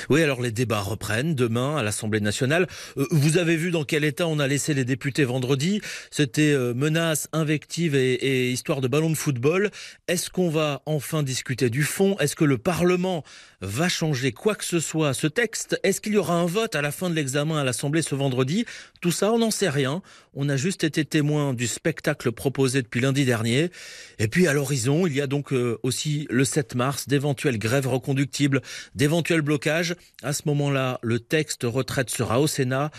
Oui, 0.10 0.24
alors 0.24 0.42
les 0.42 0.52
débats 0.52 0.82
reprennent 0.82 1.36
demain 1.36 1.78
à 1.78 1.84
l'Assemblée 1.84 2.22
nationale. 2.22 2.68
Euh, 2.98 3.06
vous 3.12 3.38
avez 3.38 3.56
vu 3.56 3.72
dans 3.72 3.84
quel 3.84 4.04
état 4.04 4.28
on 4.28 4.40
a 4.40 4.48
laissé 4.48 4.74
les 4.74 4.86
députés 4.86 5.24
vendredi. 5.24 5.82
C'était 6.12 6.52
euh, 6.52 6.74
menaces, 6.74 7.28
invectives 7.34 7.96
et, 7.96 8.14
et, 8.14 8.52
histoire 8.52 8.82
de 8.82 8.88
ballon 8.88 9.10
de 9.10 9.16
football. 9.16 9.72
Est-ce 10.08 10.30
qu'on 10.30 10.50
va 10.50 10.82
enfin 10.86 11.24
discuter 11.24 11.70
du 11.70 11.84
fond? 11.84 12.18
Est-ce 12.20 12.36
que 12.36 12.46
le 12.46 12.58
Parlement 12.58 13.24
va 13.62 13.90
changer 13.90 14.32
quoi 14.32 14.56
que 14.56 14.64
ce 14.64 14.80
soit 14.80 15.14
ce 15.14 15.28
texte 15.28 15.80
Est-ce 15.84 16.02
qu'il 16.02 16.14
y 16.14 16.18
aura 16.18 16.36
un 16.36 16.46
vote 16.46 16.76
à 16.76 16.82
la 16.82 16.92
fin 16.92 17.10
de 17.10 17.16
l'examen 17.16 17.60
à 17.60 17.64
l'Assemblée 17.64 18.02
ce 18.02 18.16
vendredi? 18.16 18.66
Tout 19.02 19.12
ça, 19.12 19.32
on 19.32 19.40
n'en 19.40 19.52
sait 19.52 19.70
rien. 19.70 20.02
On 20.34 20.48
a 20.50 20.58
juste 20.58 20.84
été 20.84 21.06
témoin 21.06 21.54
du 21.54 21.68
spectacle 21.68 22.32
proposé 22.32 22.82
depuis 22.82 23.02
lundi 23.02 23.26
dernier. 23.26 23.70
Et 24.18 24.28
puis 24.28 24.48
à 24.48 24.54
l'horizon, 24.54 25.08
il 25.08 25.14
y 25.14 25.22
a 25.22 25.28
donc 25.28 25.52
euh, 25.54 25.78
aussi 25.84 26.28
le 26.30 26.46
7 26.46 26.76
mars 26.76 27.08
d'éventuelles 27.08 27.60
grèves 27.60 27.88
reconductibles, 27.88 28.62
d'éventuels 28.96 29.42
blocages. 29.42 29.96
À 30.24 30.34
ce 30.34 30.44
moment-là, 30.46 31.00
le 31.02 31.20
texte 31.20 31.64
retraite 31.64 32.10
sera 32.10 32.40
au 32.40 32.48
Sénat, 32.48 32.92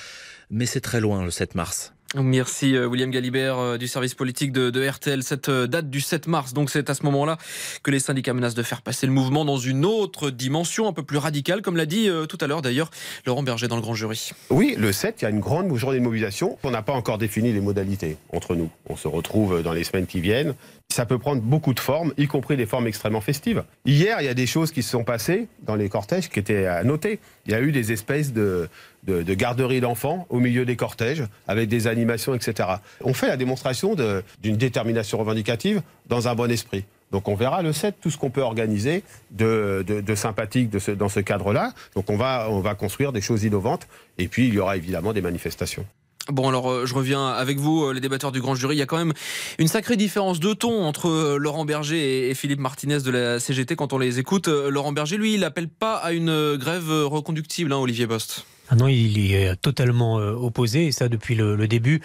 mais 0.51 0.67
c'est 0.67 0.81
très 0.81 1.01
loin 1.01 1.25
le 1.25 1.31
7 1.31 1.55
mars. 1.55 1.93
Merci 2.17 2.75
euh, 2.75 2.87
William 2.87 3.09
Galibert 3.13 3.59
euh, 3.59 3.79
du 3.79 3.87
service 3.87 4.15
politique 4.15 4.51
de, 4.51 4.89
RTL. 4.89 5.23
Cette 5.23 5.49
euh, 5.49 5.69
date 5.69 5.91
du 5.91 6.01
7 6.01 6.27
mars, 6.27 6.53
donc 6.53 6.69
c'est 6.69 6.91
à 6.91 6.95
ce 6.95 7.05
moment-là 7.05 7.39
que 7.85 7.93
les 7.93 8.01
syndicats 8.01 8.35
menacent 8.35 8.57
de 8.57 8.65
faire 8.65 8.83
passer 8.83 9.07
le 9.07 9.13
mouvement 9.13 9.45
dans 9.45 9.59
une 9.59 9.85
autre 9.85 10.31
dimension, 10.31 10.89
un 10.89 10.93
peu 10.93 11.05
plus 11.05 11.19
radicale, 11.19 11.63
comme 11.63 11.77
l'a 11.77 11.87
dit 11.87 12.09
tout 12.29 12.39
à 12.41 12.49
l'heure 12.49 12.63
d'ailleurs 12.63 12.91
Laurent 13.27 13.45
Berger 13.45 13.69
dans 13.69 13.77
le 13.77 13.83
grand 13.83 13.95
jury. 13.95 14.31
Oui, 14.51 14.75
le 14.77 14.93
7, 14.93 15.17
il 15.21 15.25
y 15.25 15.27
a 15.27 15.31
une 15.31 15.41
grande 15.41 15.73
journée 15.77 15.99
de 15.99 16.05
mobilisation. 16.05 16.59
On 16.65 16.71
n'a 16.71 16.83
pas 16.83 16.93
encore 16.93 17.19
défini 17.19 17.53
les 17.53 17.61
modalités 17.61 18.17
entre 18.33 18.57
nous. 18.57 18.71
On 18.89 18.97
se 18.97 19.07
retrouve 19.07 19.63
dans 19.63 19.73
les 19.73 19.85
semaines 19.85 20.07
qui 20.07 20.21
viennent 20.21 20.55
ça 20.91 21.07
peut 21.07 21.19
prendre 21.19 21.41
beaucoup 21.41 21.73
de 21.73 21.81
formes, 21.81 22.13
y 22.19 22.27
compris 22.27 22.57
des 22.57 22.67
formes 22.67 22.87
extrêmement 22.87 23.21
festives. 23.21 23.63
Hier, 23.85 24.21
il 24.21 24.25
y 24.25 24.29
a 24.29 24.35
des 24.35 24.47
choses 24.47 24.73
qui 24.73 24.83
se 24.83 24.91
sont 24.91 25.05
passées 25.05 25.47
dans 25.63 25.77
les 25.77 25.89
cortèges 25.89 26.29
qui 26.29 26.39
étaient 26.39 26.67
à 26.67 26.83
noter. 26.83 27.21
Il 27.47 27.53
y 27.53 27.55
a 27.55 27.61
eu 27.61 27.73
des 27.73 27.93
espèces 27.93 28.33
de, 28.33 28.69
de, 29.05 29.23
de 29.23 29.35
garderies 29.35 29.81
d'enfants 29.81 30.27
au 30.29 30.41
milieu 30.41 30.65
des 30.65 30.77
cortèges, 30.77 31.25
avec 31.49 31.69
des 31.69 31.87
animations, 31.87 32.35
etc. 32.35 32.69
On 33.03 33.15
fait 33.15 33.29
la 33.29 33.37
démonstration 33.37 33.95
d'une 34.43 34.57
détermination 34.57 35.19
revendicative 35.19 35.83
dans 36.09 36.29
un 36.29 36.35
bon 36.35 36.51
esprit. 36.51 36.85
Donc 37.11 37.29
on 37.29 37.35
verra 37.35 37.63
le 37.63 37.73
7 37.73 37.97
tout 38.01 38.11
ce 38.11 38.19
qu'on 38.19 38.31
peut 38.31 38.43
organiser 38.43 39.03
de, 39.31 39.85
sympathique 40.15 40.71
dans 40.97 41.09
ce 41.09 41.21
cadre-là. 41.21 41.73
Donc 41.95 42.11
on 42.11 42.17
va, 42.17 42.49
on 42.51 42.61
va 42.61 42.75
construire 42.75 43.13
des 43.13 43.21
choses 43.21 43.45
innovantes. 43.45 43.89
Et 44.19 44.29
puis 44.29 44.49
il 44.49 44.55
y 44.55 44.59
aura 44.59 44.77
évidemment 44.77 45.13
des 45.13 45.23
manifestations. 45.23 45.85
Bon 46.29 46.49
alors 46.49 46.71
euh, 46.71 46.87
je 46.87 46.95
reviens 46.95 47.29
avec 47.29 47.59
vous 47.59 47.83
euh, 47.83 47.93
les 47.93 48.01
débatteurs 48.01 48.31
du 48.31 48.41
grand 48.41 48.55
jury. 48.55 48.77
Il 48.77 48.79
y 48.79 48.83
a 48.83 48.87
quand 48.87 48.99
même 48.99 49.15
une 49.59 49.67
sacrée 49.67 49.97
différence 49.97 50.39
de 50.39 50.53
ton 50.53 50.85
entre 50.85 51.09
euh, 51.09 51.39
Laurent 51.39 51.65
Berger 51.65 52.31
et 52.31 52.35
Philippe 52.35 52.61
Martinez 52.61 53.01
de 53.01 53.11
la 53.11 53.41
CGT 53.41 53.75
quand 53.75 53.93
on 53.93 53.99
les 53.99 54.21
écoute. 54.21 54.47
Laurent 54.47 54.93
Berger 54.93 55.17
lui 55.17 55.35
il 55.35 55.41
n'appelle 55.41 55.69
pas 55.69 55.97
à 55.97 56.13
une 56.13 56.57
grève 56.57 56.91
reconductible 56.91 57.73
hein, 57.73 57.79
Olivier 57.79 58.07
Bost. 58.07 58.45
Ah 58.71 58.77
non 58.77 58.89
il 58.89 59.35
est 59.35 59.57
totalement 59.57 60.15
opposé 60.17 60.87
et 60.87 60.93
ça 60.93 61.09
depuis 61.09 61.35
le 61.35 61.69
début. 61.69 62.01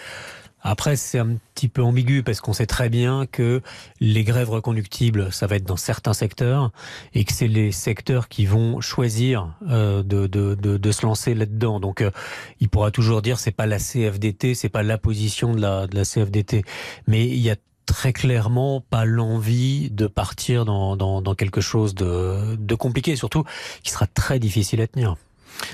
Après, 0.68 0.96
c'est 0.96 1.20
un 1.20 1.36
petit 1.54 1.68
peu 1.68 1.80
ambigu 1.80 2.24
parce 2.24 2.40
qu'on 2.40 2.52
sait 2.52 2.66
très 2.66 2.88
bien 2.88 3.26
que 3.26 3.62
les 4.00 4.24
grèves 4.24 4.50
reconductibles, 4.50 5.32
ça 5.32 5.46
va 5.46 5.54
être 5.54 5.64
dans 5.64 5.76
certains 5.76 6.12
secteurs 6.12 6.72
et 7.14 7.22
que 7.22 7.32
c'est 7.32 7.46
les 7.46 7.70
secteurs 7.70 8.28
qui 8.28 8.46
vont 8.46 8.80
choisir 8.80 9.54
euh, 9.68 10.02
de, 10.02 10.26
de, 10.26 10.56
de, 10.56 10.76
de, 10.76 10.90
se 10.90 11.06
lancer 11.06 11.36
là-dedans. 11.36 11.78
Donc, 11.78 12.00
euh, 12.00 12.10
il 12.58 12.68
pourra 12.68 12.90
toujours 12.90 13.22
dire 13.22 13.38
c'est 13.38 13.52
pas 13.52 13.66
la 13.66 13.78
CFDT, 13.78 14.56
c'est 14.56 14.68
pas 14.68 14.82
la 14.82 14.98
position 14.98 15.54
de 15.54 15.60
la, 15.60 15.86
de 15.86 15.94
la 15.94 16.04
CFDT, 16.04 16.64
mais 17.06 17.24
il 17.28 17.38
y 17.38 17.50
a 17.50 17.56
très 17.86 18.12
clairement 18.12 18.80
pas 18.80 19.04
l'envie 19.04 19.90
de 19.92 20.08
partir 20.08 20.64
dans, 20.64 20.96
dans, 20.96 21.22
dans 21.22 21.36
quelque 21.36 21.60
chose 21.60 21.94
de, 21.94 22.56
de 22.56 22.74
compliqué, 22.74 23.14
surtout 23.14 23.44
qui 23.84 23.92
sera 23.92 24.08
très 24.08 24.40
difficile 24.40 24.80
à 24.80 24.88
tenir. 24.88 25.14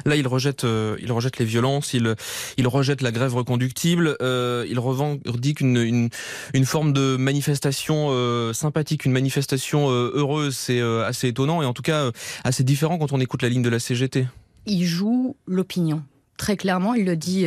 Là, 0.05 0.17
il 0.17 0.27
rejette, 0.27 0.65
euh, 0.65 0.97
il 1.01 1.13
rejette 1.13 1.39
les 1.39 1.45
violences, 1.45 1.95
il, 1.95 2.15
il 2.57 2.67
rejette 2.67 3.03
la 3.03 3.13
grève 3.13 3.35
reconductible, 3.35 4.17
euh, 4.23 4.67
il 4.69 4.79
revendique 4.79 5.61
une, 5.61 6.11
une, 6.55 6.65
forme 6.65 6.93
de 6.93 7.17
manifestation 7.17 8.09
euh, 8.11 8.53
sympathique, 8.53 9.05
une 9.05 9.13
manifestation 9.13 9.91
heureuse. 9.91 10.57
C'est 10.57 10.81
assez 10.81 11.29
étonnant 11.29 11.63
et 11.63 11.67
en 11.67 11.73
tout 11.73 11.83
cas 11.83 12.11
assez 12.45 12.65
différent 12.65 12.99
quand 12.99 13.13
on 13.13 13.21
écoute 13.21 13.43
la 13.43 13.49
ligne 13.49 13.63
de 13.63 13.69
la 13.69 13.79
CGT. 13.79 14.27
Il 14.67 14.85
joue 14.85 15.37
l'opinion. 15.47 16.03
Très 16.37 16.57
clairement, 16.57 16.95
il 16.95 17.05
le 17.05 17.17
dit 17.17 17.47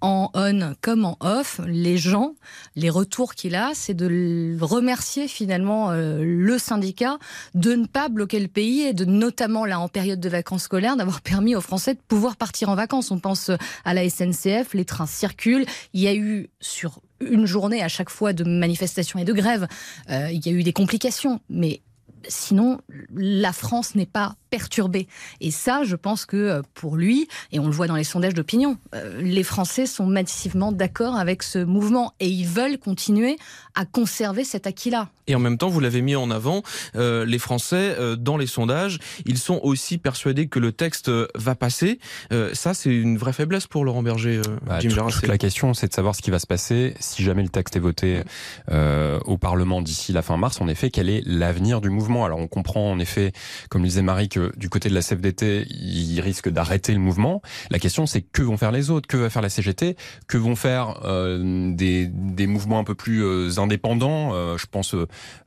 en 0.00 0.30
on 0.34 0.74
comme 0.80 1.04
en 1.04 1.16
off, 1.20 1.60
les 1.66 1.96
gens, 1.96 2.34
les 2.74 2.90
retours 2.90 3.34
qu'il 3.34 3.54
a, 3.54 3.72
c'est 3.74 3.94
de 3.94 4.56
remercier 4.60 5.28
finalement 5.28 5.90
euh, 5.90 6.22
le 6.24 6.58
syndicat 6.58 7.18
de 7.54 7.74
ne 7.74 7.86
pas 7.86 8.08
bloquer 8.08 8.40
le 8.40 8.48
pays 8.48 8.82
et 8.82 8.92
de 8.92 9.04
notamment 9.04 9.64
là 9.64 9.80
en 9.80 9.88
période 9.88 10.20
de 10.20 10.28
vacances 10.28 10.64
scolaires 10.64 10.96
d'avoir 10.96 11.20
permis 11.20 11.54
aux 11.54 11.60
Français 11.60 11.94
de 11.94 12.00
pouvoir 12.06 12.36
partir 12.36 12.68
en 12.68 12.74
vacances. 12.74 13.10
On 13.10 13.18
pense 13.18 13.50
à 13.84 13.94
la 13.94 14.08
SNCF, 14.08 14.74
les 14.74 14.84
trains 14.84 15.06
circulent. 15.06 15.66
Il 15.92 16.00
y 16.00 16.08
a 16.08 16.14
eu 16.14 16.50
sur 16.60 17.00
une 17.20 17.46
journée 17.46 17.82
à 17.82 17.88
chaque 17.88 18.10
fois 18.10 18.32
de 18.32 18.44
manifestations 18.44 19.18
et 19.18 19.24
de 19.24 19.32
grèves, 19.32 19.66
euh, 20.10 20.28
il 20.30 20.44
y 20.44 20.50
a 20.50 20.52
eu 20.52 20.62
des 20.62 20.72
complications, 20.72 21.40
mais 21.48 21.80
sinon 22.28 22.80
la 23.14 23.52
France 23.52 23.94
n'est 23.94 24.06
pas 24.06 24.36
perturbé. 24.50 25.08
Et 25.40 25.50
ça, 25.50 25.82
je 25.84 25.96
pense 25.96 26.26
que 26.26 26.36
euh, 26.36 26.62
pour 26.74 26.96
lui, 26.96 27.28
et 27.52 27.58
on 27.58 27.66
le 27.66 27.72
voit 27.72 27.86
dans 27.86 27.96
les 27.96 28.04
sondages 28.04 28.34
d'opinion, 28.34 28.78
euh, 28.94 29.20
les 29.20 29.42
Français 29.42 29.86
sont 29.86 30.06
massivement 30.06 30.72
d'accord 30.72 31.16
avec 31.16 31.42
ce 31.42 31.58
mouvement 31.58 32.14
et 32.20 32.28
ils 32.28 32.46
veulent 32.46 32.78
continuer 32.78 33.36
à 33.74 33.84
conserver 33.84 34.44
cet 34.44 34.66
acquis-là. 34.66 35.08
Et 35.26 35.34
en 35.34 35.40
même 35.40 35.58
temps, 35.58 35.68
vous 35.68 35.80
l'avez 35.80 36.02
mis 36.02 36.14
en 36.14 36.30
avant, 36.30 36.62
euh, 36.94 37.24
les 37.26 37.38
Français, 37.38 37.96
dans 38.16 38.36
les 38.36 38.46
sondages, 38.46 38.98
ils 39.24 39.38
sont 39.38 39.60
aussi 39.62 39.98
persuadés 39.98 40.46
que 40.46 40.58
le 40.58 40.72
texte 40.72 41.10
va 41.34 41.54
passer. 41.54 41.98
ça, 42.52 42.74
c'est 42.74 42.90
une 42.90 43.18
vraie 43.18 43.32
faiblesse 43.32 43.66
pour 43.66 43.84
Laurent 43.84 44.02
Berger, 44.02 44.40
bah, 44.64 44.78
Jim 44.80 44.90
La 45.24 45.38
question, 45.38 45.74
c'est 45.74 45.88
de 45.88 45.92
savoir 45.92 46.14
ce 46.14 46.22
qui 46.22 46.30
va 46.30 46.38
se 46.38 46.46
passer 46.46 46.94
si 47.00 47.22
jamais 47.22 47.42
le 47.42 47.48
texte 47.48 47.76
est 47.76 47.80
voté 47.80 48.22
au 48.70 49.36
Parlement 49.36 49.82
d'ici 49.82 50.12
la 50.12 50.22
fin 50.22 50.36
mars. 50.36 50.60
En 50.60 50.68
effet, 50.68 50.90
quel 50.90 51.08
est 51.08 51.22
l'avenir 51.26 51.80
du 51.80 51.90
mouvement? 51.90 52.24
Alors, 52.24 52.38
on 52.38 52.48
comprend 52.48 52.90
en 52.90 52.98
effet, 52.98 53.32
comme 53.68 53.82
le 53.82 53.88
disait 53.88 54.02
Marie, 54.02 54.28
du 54.56 54.68
côté 54.68 54.88
de 54.88 54.94
la 54.94 55.02
CFDT, 55.02 55.66
ils 55.70 56.20
risquent 56.20 56.48
d'arrêter 56.48 56.92
le 56.92 56.98
mouvement. 56.98 57.42
La 57.70 57.78
question, 57.78 58.06
c'est 58.06 58.22
que 58.22 58.42
vont 58.42 58.56
faire 58.56 58.72
les 58.72 58.90
autres 58.90 59.06
Que 59.06 59.16
va 59.16 59.30
faire 59.30 59.42
la 59.42 59.48
CGT 59.48 59.96
Que 60.26 60.38
vont 60.38 60.56
faire 60.56 61.00
euh, 61.04 61.72
des, 61.74 62.06
des, 62.06 62.46
mouvements 62.46 62.78
un 62.78 62.84
peu 62.84 62.94
plus 62.94 63.24
euh, 63.24 63.58
indépendants 63.58 64.32
euh, 64.34 64.56
Je 64.56 64.66
pense 64.66 64.94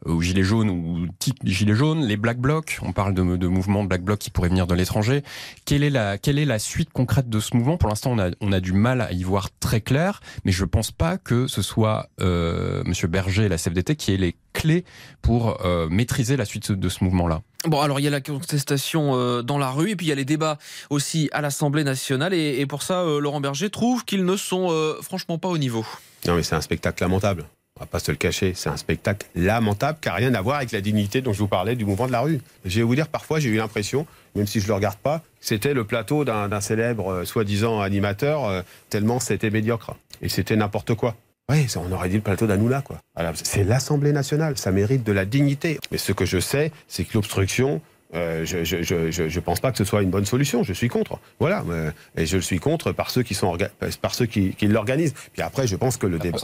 aux 0.06 0.22
Gilets 0.22 0.44
jaunes 0.44 0.70
ou 0.70 1.08
type 1.20 1.38
Gilets 1.44 1.76
jaunes, 1.76 2.06
les 2.06 2.18
Black 2.18 2.40
Blocs. 2.40 2.80
On 2.82 2.92
parle 2.92 3.14
de, 3.14 3.36
de 3.36 3.48
mouvements 3.48 3.84
Black 3.84 4.04
Blocs 4.04 4.20
qui 4.20 4.30
pourraient 4.30 4.50
venir 4.50 4.68
de 4.68 4.76
l'étranger. 4.76 5.24
Quelle 5.66 5.84
est 5.84 5.90
la 5.90 6.18
quelle 6.18 6.40
est 6.40 6.46
la 6.46 6.60
suite 6.60 6.92
concrète 6.92 7.30
de 7.30 7.40
ce 7.40 7.56
mouvement? 7.56 7.78
Pour 7.78 7.90
l'instant, 7.90 8.12
on 8.12 8.20
a, 8.20 8.30
on 8.42 8.52
a 8.52 8.60
du 8.60 8.74
mal 8.74 9.02
à 9.02 9.12
y 9.12 9.24
voir 9.24 9.50
très 9.60 9.82
clair, 9.82 10.22
mais 10.46 10.52
je 10.52 10.66
pense 10.66 10.92
pas 10.92 11.18
que 11.18 11.48
ce 11.48 11.62
soit 11.62 12.10
euh, 12.22 12.84
Monsieur 12.86 13.08
Berger 13.08 13.46
et 13.46 13.50
la 13.50 13.58
CFDT 13.58 13.96
qui 13.96 14.14
ait 14.14 14.18
les 14.18 14.36
clés 14.54 14.86
pour 15.22 15.66
euh, 15.66 15.88
maîtriser 15.90 16.38
la 16.38 16.46
suite 16.46 16.72
de 16.72 16.90
ce 16.90 17.04
mouvement-là. 17.04 17.42
Bon, 17.66 17.82
alors 17.82 18.00
il 18.00 18.04
y 18.04 18.08
a 18.08 18.12
la 18.12 18.22
contestation 18.22 19.16
euh, 19.16 19.42
dans 19.42 19.58
la 19.58 19.70
rue 19.70 19.92
et 19.92 19.96
puis 19.98 20.06
il 20.06 20.10
y 20.10 20.14
a 20.14 20.16
les 20.16 20.26
débats 20.26 20.58
aussi 20.90 21.30
à 21.34 21.42
l'Assemblée 21.42 21.84
nationale 21.84 22.34
et, 22.34 22.66
pour 22.66 22.84
ça, 22.84 23.02
euh, 23.02 23.20
Laurent 23.20 23.42
Berger 23.42 23.70
trouve 23.70 24.06
qu'ils 24.06 24.24
ne 24.24 24.38
sont 24.38 24.68
euh, 24.72 24.96
franchement 25.02 25.38
pas 25.38 25.50
au 25.50 25.58
niveau. 25.58 25.86
Non, 26.26 26.36
mais 26.36 26.44
c'est 26.44 26.56
un 26.56 26.62
spectacle 26.62 27.04
lamentable. 27.04 27.44
On 27.76 27.82
va 27.82 27.86
pas 27.86 28.00
se 28.00 28.12
le 28.12 28.18
cacher, 28.18 28.54
c'est 28.56 28.70
un 28.70 28.78
spectacle 28.78 29.28
lamentable 29.36 30.00
qui 30.02 30.08
n'a 30.08 30.16
rien 30.16 30.34
à 30.36 30.42
voir 30.42 30.58
avec 30.58 30.72
la 30.72 30.82
dignité 30.82 31.22
dont 31.22 31.34
je 31.34 31.40
vous 31.40 31.48
parlais 31.48 31.76
du 31.76 31.86
mouvement 31.86 32.08
de 32.08 32.12
la 32.14 32.22
rue. 32.22 32.40
Je 32.66 32.78
vais 32.80 32.84
vous 32.84 32.96
dire, 32.96 33.08
parfois 33.08 33.40
j'ai 33.40 33.50
eu 33.50 33.58
l'impression, 33.58 34.06
même 34.36 34.48
si 34.48 34.62
je 34.62 34.68
le 34.68 34.74
regarde 34.74 34.98
pas, 34.98 35.22
c'était 35.40 35.74
le 35.74 35.86
plateau 35.86 36.26
d'un 36.26 36.62
célèbre 36.62 37.24
soi-disant 37.24 37.80
animateur, 37.80 38.64
tellement 38.90 39.22
c'était 39.22 39.50
médiocre. 39.50 39.96
Et 40.22 40.28
c'était 40.28 40.58
n'importe 40.58 40.94
quoi. 40.96 41.16
Oui, 41.50 41.66
on 41.76 41.92
aurait 41.92 42.10
dit 42.10 42.16
le 42.16 42.22
plateau 42.22 42.46
d'Anoula, 42.46 42.82
quoi. 42.82 42.98
C'est 43.34 43.64
l'Assemblée 43.64 44.12
nationale, 44.12 44.58
ça 44.58 44.72
mérite 44.72 45.04
de 45.04 45.12
la 45.12 45.26
dignité. 45.26 45.80
Mais 45.92 45.98
ce 45.98 46.12
que 46.12 46.26
je 46.26 46.40
sais, 46.40 46.72
c'est 46.88 47.04
que 47.04 47.16
l'obstruction, 47.16 47.82
euh, 48.14 48.46
je, 48.46 48.64
je, 48.64 48.84
je, 48.84 49.10
je, 49.10 49.40
pense 49.40 49.60
pas 49.60 49.72
que 49.72 49.78
ce 49.78 49.84
soit 49.84 50.04
une 50.04 50.12
bonne 50.12 50.26
solution. 50.26 50.64
Je 50.64 50.74
suis 50.74 50.90
contre. 50.90 51.20
Voilà. 51.40 51.64
Euh, 51.70 51.92
et 52.16 52.26
je 52.26 52.36
le 52.36 52.42
suis 52.42 52.60
contre 52.60 52.92
par 52.92 53.10
ceux 53.10 53.24
qui 53.24 53.34
sont 53.34 53.58
par 54.02 54.14
ceux 54.14 54.28
qui, 54.28 54.54
qui 54.54 54.68
l'organisent. 54.68 55.14
Puis 55.34 55.42
après, 55.42 55.66
je 55.66 55.76
pense 55.76 55.98
que 55.98 56.08
le 56.08 56.20
débat. 56.20 56.38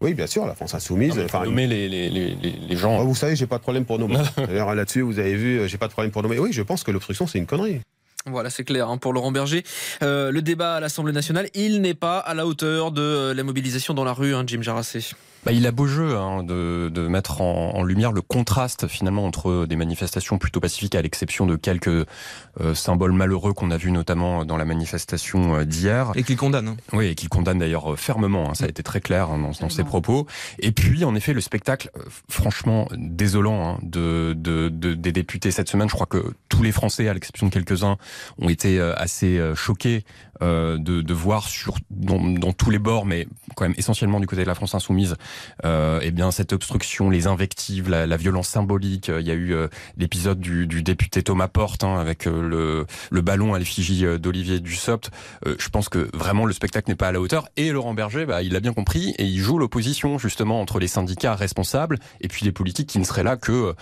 Oui, 0.00 0.14
bien 0.14 0.26
sûr, 0.26 0.46
la 0.46 0.54
France 0.54 0.74
insoumise. 0.74 1.16
Non, 1.16 1.24
enfin, 1.26 1.44
nommer 1.44 1.68
les, 1.68 1.88
les, 1.88 2.08
les, 2.10 2.34
les 2.34 2.76
gens. 2.76 2.98
Oh, 3.00 3.04
vous 3.04 3.14
savez, 3.14 3.36
j'ai 3.36 3.46
pas 3.46 3.58
de 3.58 3.62
problème 3.62 3.84
pour 3.84 4.00
nommer. 4.00 4.16
D'ailleurs, 4.36 4.74
là-dessus, 4.74 5.02
vous 5.02 5.20
avez 5.20 5.36
vu, 5.36 5.68
j'ai 5.68 5.78
pas 5.78 5.86
de 5.86 5.92
problème 5.92 6.10
pour 6.10 6.22
nommer. 6.22 6.40
Oui, 6.40 6.52
je 6.52 6.62
pense 6.62 6.82
que 6.82 6.90
l'obstruction, 6.90 7.28
c'est 7.28 7.38
une 7.38 7.46
connerie. 7.46 7.80
Voilà, 8.26 8.50
c'est 8.50 8.64
clair 8.64 8.88
hein, 8.88 8.98
pour 8.98 9.12
Laurent 9.12 9.32
Berger. 9.32 9.64
Euh, 10.02 10.30
le 10.30 10.42
débat 10.42 10.76
à 10.76 10.80
l'Assemblée 10.80 11.12
nationale, 11.12 11.48
il 11.54 11.80
n'est 11.80 11.94
pas 11.94 12.18
à 12.18 12.34
la 12.34 12.46
hauteur 12.46 12.92
de 12.92 13.32
la 13.34 13.42
mobilisation 13.42 13.94
dans 13.94 14.04
la 14.04 14.12
rue, 14.12 14.34
hein, 14.34 14.44
Jim 14.46 14.62
Jarassé. 14.62 15.00
Bah, 15.44 15.50
il 15.50 15.66
a 15.66 15.72
beau 15.72 15.86
jeu 15.86 16.16
hein, 16.16 16.44
de, 16.44 16.88
de, 16.88 17.08
mettre 17.08 17.40
en, 17.40 17.74
en, 17.74 17.82
lumière 17.82 18.12
le 18.12 18.22
contraste 18.22 18.86
finalement 18.86 19.26
entre 19.26 19.66
des 19.66 19.74
manifestations 19.74 20.38
plutôt 20.38 20.60
pacifiques, 20.60 20.94
à 20.94 21.02
l'exception 21.02 21.46
de 21.46 21.56
quelques 21.56 22.06
euh, 22.60 22.74
symboles 22.74 23.12
malheureux 23.12 23.52
qu'on 23.52 23.70
a 23.72 23.76
vus 23.76 23.90
notamment 23.90 24.44
dans 24.44 24.56
la 24.56 24.64
manifestation 24.64 25.56
euh, 25.56 25.64
d'hier. 25.64 26.12
Et 26.14 26.22
qu'il 26.22 26.36
condamne. 26.36 26.68
Hein. 26.68 26.76
Oui, 26.92 27.08
et 27.08 27.14
qu'il 27.14 27.28
condamne 27.28 27.58
d'ailleurs 27.58 27.92
euh, 27.92 27.96
fermement. 27.96 28.50
Hein, 28.50 28.54
ça 28.54 28.66
a 28.66 28.68
été 28.68 28.82
très 28.82 29.00
clair 29.00 29.30
hein, 29.30 29.38
dans, 29.38 29.50
dans, 29.60 29.68
ses 29.68 29.84
propos. 29.84 30.26
Et 30.60 30.70
puis, 30.70 31.04
en 31.04 31.14
effet, 31.14 31.32
le 31.32 31.40
spectacle, 31.40 31.90
euh, 31.96 32.02
franchement 32.28 32.86
désolant 32.96 33.68
hein, 33.68 33.78
de, 33.82 34.34
de, 34.36 34.68
de, 34.68 34.94
des 34.94 35.12
députés 35.12 35.50
cette 35.50 35.68
semaine. 35.68 35.88
Je 35.88 35.94
crois 35.94 36.06
que 36.06 36.34
tous 36.48 36.62
les 36.62 36.72
Français, 36.72 37.08
à 37.08 37.14
l'exception 37.14 37.48
de 37.48 37.52
quelques-uns, 37.52 37.96
ont 38.38 38.48
été 38.48 38.80
assez 38.80 39.40
choqués 39.54 40.04
de, 40.40 40.76
de, 40.76 41.14
voir 41.14 41.48
sur 41.48 41.76
dans, 41.90 42.20
dans, 42.20 42.52
tous 42.52 42.70
les 42.70 42.78
bords, 42.78 43.06
mais 43.06 43.26
quand 43.54 43.64
même 43.64 43.74
essentiellement 43.76 44.20
du 44.20 44.26
côté 44.26 44.42
de 44.42 44.46
la 44.46 44.54
France 44.54 44.74
insoumise, 44.74 45.16
euh, 45.64 46.00
eh 46.02 46.10
bien 46.10 46.30
cette 46.30 46.52
obstruction, 46.52 47.10
les 47.10 47.26
invectives, 47.26 47.88
la, 47.88 48.06
la 48.06 48.16
violence 48.16 48.48
symbolique. 48.48 49.08
Il 49.08 49.26
y 49.26 49.30
a 49.30 49.34
eu 49.34 49.54
euh, 49.54 49.68
l'épisode 49.96 50.40
du, 50.40 50.66
du, 50.66 50.82
député 50.82 51.22
Thomas 51.22 51.48
Porte 51.48 51.84
hein, 51.84 51.98
avec 51.98 52.26
euh, 52.26 52.48
le, 52.48 52.86
le, 53.10 53.20
ballon 53.20 53.54
à 53.54 53.58
l'effigie 53.58 54.04
euh, 54.04 54.18
d'Olivier 54.18 54.60
Dussopt. 54.60 55.10
Euh, 55.46 55.54
je 55.58 55.68
pense 55.68 55.88
que 55.88 56.08
vraiment 56.14 56.44
le 56.44 56.52
spectacle 56.52 56.90
n'est 56.90 56.96
pas 56.96 57.08
à 57.08 57.12
la 57.12 57.20
hauteur. 57.20 57.48
Et 57.56 57.70
Laurent 57.70 57.94
Berger, 57.94 58.26
bah, 58.26 58.42
il 58.42 58.52
l'a 58.52 58.60
bien 58.60 58.72
compris 58.72 59.14
et 59.18 59.24
il 59.24 59.38
joue 59.38 59.58
l'opposition 59.58 60.18
justement 60.18 60.60
entre 60.60 60.78
les 60.78 60.88
syndicats 60.88 61.34
responsables 61.34 61.98
et 62.20 62.28
puis 62.28 62.44
les 62.44 62.52
politiques 62.52 62.88
qui 62.88 62.98
ne 62.98 63.04
seraient 63.04 63.22
là 63.22 63.36
que 63.36 63.74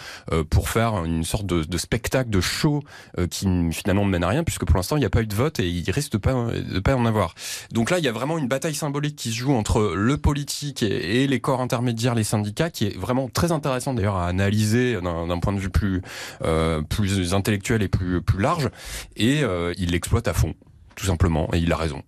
pour 0.51 0.69
faire 0.69 1.05
une 1.05 1.25
sorte 1.25 1.47
de, 1.47 1.65
de 1.65 1.79
spectacle, 1.79 2.31
de 2.31 2.41
show 2.41 2.83
qui 3.31 3.47
finalement 3.73 4.05
ne 4.05 4.11
mène 4.11 4.25
à 4.25 4.29
rien 4.29 4.45
puisque 4.45 4.65
pour 4.65 4.77
l'instant 4.77 4.97
il 4.97 5.01
n'y 5.01 5.07
a 5.07 5.11
pas 5.11 5.23
eu 5.23 5.27
de 5.27 5.35
vote 5.35 5.61
et 5.61 5.69
il 5.69 5.91
risque 5.91 6.13
de 6.13 6.19
pas 6.19 6.33
de 6.33 6.79
pas 6.81 6.97
en 6.97 7.07
avoir. 7.07 7.35
Donc 7.73 7.91
là 7.91 7.99
il 7.99 8.05
y 8.05 8.09
a 8.09 8.13
vraiment 8.13 8.39
une 8.39 8.49
bataille 8.49 8.75
symbolique 8.75 9.17
qui 9.17 9.31
se 9.31 9.37
joue 9.37 9.53
entre 9.53 9.95
le 9.95 10.17
politique 10.17 10.83
et, 10.83 11.23
et 11.23 11.27
les 11.27 11.40
corps 11.41 11.61
intermédiaires, 11.61 12.15
les 12.15 12.25
syndicats, 12.25 12.71
qui 12.71 12.87
est 12.87 12.97
vraiment 12.97 13.29
très 13.29 13.53
intéressant 13.53 13.95
d'ailleurs 13.95 14.17
à 14.17 14.27
analyser 14.29 15.01
d'un 15.01 15.39
point 15.39 15.53
de 15.53 15.59
vue 15.59 15.71
plus 15.71 16.03
euh, 16.45 16.83
plus 16.83 17.35
intellectuel 17.35 17.83
et 17.83 17.89
plus 17.89 18.23
plus 18.23 18.41
large. 18.41 18.69
Et 19.17 19.43
euh, 19.43 19.73
il 19.79 19.91
l'exploite 19.91 20.29
à 20.29 20.35
fond, 20.35 20.55
tout 20.97 21.07
simplement, 21.07 21.49
et 21.53 21.59
il 21.59 21.73
a 21.73 21.77
raison. 21.77 22.03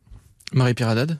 Marie-Pierre 0.52 0.90
Haddad? 0.90 1.18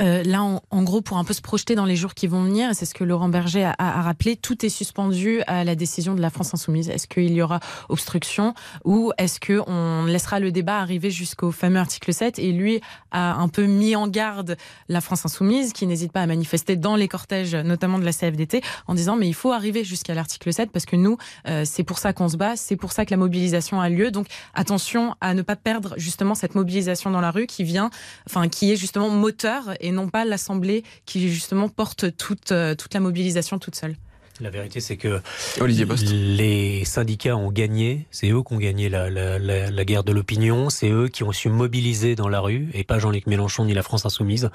Euh, 0.00 0.22
là, 0.22 0.42
en, 0.42 0.82
gros, 0.82 1.00
pour 1.00 1.18
un 1.18 1.24
peu 1.24 1.34
se 1.34 1.40
projeter 1.40 1.74
dans 1.74 1.84
les 1.84 1.96
jours 1.96 2.14
qui 2.14 2.26
vont 2.26 2.42
venir, 2.42 2.70
c'est 2.74 2.86
ce 2.86 2.94
que 2.94 3.04
Laurent 3.04 3.28
Berger 3.28 3.64
a, 3.64 3.74
a, 3.78 4.02
rappelé, 4.02 4.36
tout 4.36 4.64
est 4.64 4.68
suspendu 4.68 5.42
à 5.46 5.64
la 5.64 5.74
décision 5.74 6.14
de 6.14 6.20
la 6.20 6.30
France 6.30 6.54
insoumise. 6.54 6.88
Est-ce 6.88 7.06
qu'il 7.06 7.32
y 7.32 7.42
aura 7.42 7.60
obstruction 7.88 8.54
ou 8.84 9.12
est-ce 9.18 9.40
qu'on 9.40 10.04
laissera 10.06 10.40
le 10.40 10.52
débat 10.52 10.78
arriver 10.78 11.10
jusqu'au 11.10 11.50
fameux 11.50 11.78
article 11.78 12.12
7 12.12 12.38
Et 12.38 12.52
lui 12.52 12.80
a 13.10 13.34
un 13.34 13.48
peu 13.48 13.64
mis 13.64 13.96
en 13.96 14.08
garde 14.08 14.56
la 14.88 15.00
France 15.00 15.26
insoumise, 15.26 15.72
qui 15.72 15.86
n'hésite 15.86 16.12
pas 16.12 16.22
à 16.22 16.26
manifester 16.26 16.76
dans 16.76 16.96
les 16.96 17.08
cortèges, 17.08 17.54
notamment 17.54 17.98
de 17.98 18.04
la 18.04 18.12
CFDT, 18.12 18.62
en 18.86 18.94
disant 18.94 19.16
mais 19.16 19.28
il 19.28 19.34
faut 19.34 19.52
arriver 19.52 19.84
jusqu'à 19.84 20.14
l'article 20.14 20.52
7 20.52 20.70
parce 20.70 20.86
que 20.86 20.96
nous, 20.96 21.16
euh, 21.48 21.64
c'est 21.64 21.84
pour 21.84 21.98
ça 21.98 22.12
qu'on 22.12 22.28
se 22.28 22.36
bat, 22.36 22.56
c'est 22.56 22.76
pour 22.76 22.92
ça 22.92 23.04
que 23.04 23.10
la 23.10 23.16
mobilisation 23.16 23.80
a 23.80 23.88
lieu. 23.88 24.10
Donc 24.10 24.26
attention 24.54 25.14
à 25.20 25.34
ne 25.34 25.42
pas 25.42 25.56
perdre 25.56 25.94
justement 25.96 26.34
cette 26.34 26.54
mobilisation 26.54 27.10
dans 27.10 27.20
la 27.20 27.30
rue 27.30 27.46
qui 27.46 27.64
vient, 27.64 27.90
enfin 28.26 28.48
qui 28.48 28.72
est 28.72 28.76
justement 28.76 29.08
moteur 29.10 29.61
et 29.80 29.90
non 29.90 30.08
pas 30.08 30.24
l'Assemblée 30.24 30.84
qui 31.06 31.28
justement 31.28 31.68
porte 31.68 32.16
toute, 32.16 32.52
euh, 32.52 32.74
toute 32.74 32.94
la 32.94 33.00
mobilisation 33.00 33.58
toute 33.58 33.76
seule. 33.76 33.96
La 34.40 34.50
vérité, 34.50 34.80
c'est 34.80 34.96
que 34.96 35.20
Olivier 35.60 35.84
Post. 35.84 36.08
les 36.10 36.84
syndicats 36.84 37.36
ont 37.36 37.52
gagné. 37.52 38.06
C'est 38.10 38.30
eux 38.30 38.42
qui 38.42 38.54
ont 38.54 38.58
gagné 38.58 38.88
la, 38.88 39.10
la, 39.10 39.38
la, 39.38 39.70
la 39.70 39.84
guerre 39.84 40.04
de 40.04 40.12
l'opinion. 40.12 40.70
C'est 40.70 40.88
eux 40.88 41.08
qui 41.08 41.22
ont 41.22 41.32
su 41.32 41.48
mobiliser 41.48 42.16
dans 42.16 42.28
la 42.28 42.40
rue, 42.40 42.68
et 42.72 42.82
pas 42.82 42.98
Jean-Luc 42.98 43.26
Mélenchon 43.26 43.66
ni 43.66 43.74
la 43.74 43.82
France 43.82 44.06
insoumise. 44.06 44.50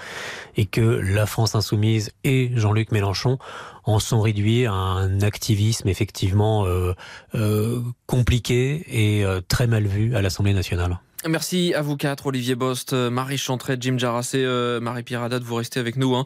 Et 0.56 0.66
que 0.66 0.82
la 0.82 1.26
France 1.26 1.56
insoumise 1.56 2.12
et 2.24 2.52
Jean-Luc 2.56 2.92
Mélenchon 2.92 3.38
en 3.84 4.00
sont 4.00 4.20
réduits 4.20 4.66
à 4.66 4.74
un 4.74 5.22
activisme 5.22 5.88
effectivement 5.88 6.66
euh, 6.66 6.94
euh, 7.36 7.82
compliqué 8.08 8.84
et 8.90 9.24
euh, 9.24 9.42
très 9.48 9.68
mal 9.68 9.86
vu 9.86 10.16
à 10.16 10.22
l'Assemblée 10.22 10.54
nationale. 10.54 11.00
Merci 11.26 11.74
à 11.74 11.82
vous 11.82 11.98
quatre, 11.98 12.28
Olivier 12.28 12.54
Bost, 12.54 12.94
Marie 12.94 13.40
Chantret, 13.40 13.78
Jim 13.80 13.98
Jarassé, 13.98 14.44
euh, 14.44 14.80
Marie-Pierre 14.80 15.24
Haddad, 15.24 15.42
vous 15.42 15.56
restez 15.56 15.80
avec 15.80 15.96
nous. 15.96 16.16
Hein. 16.16 16.26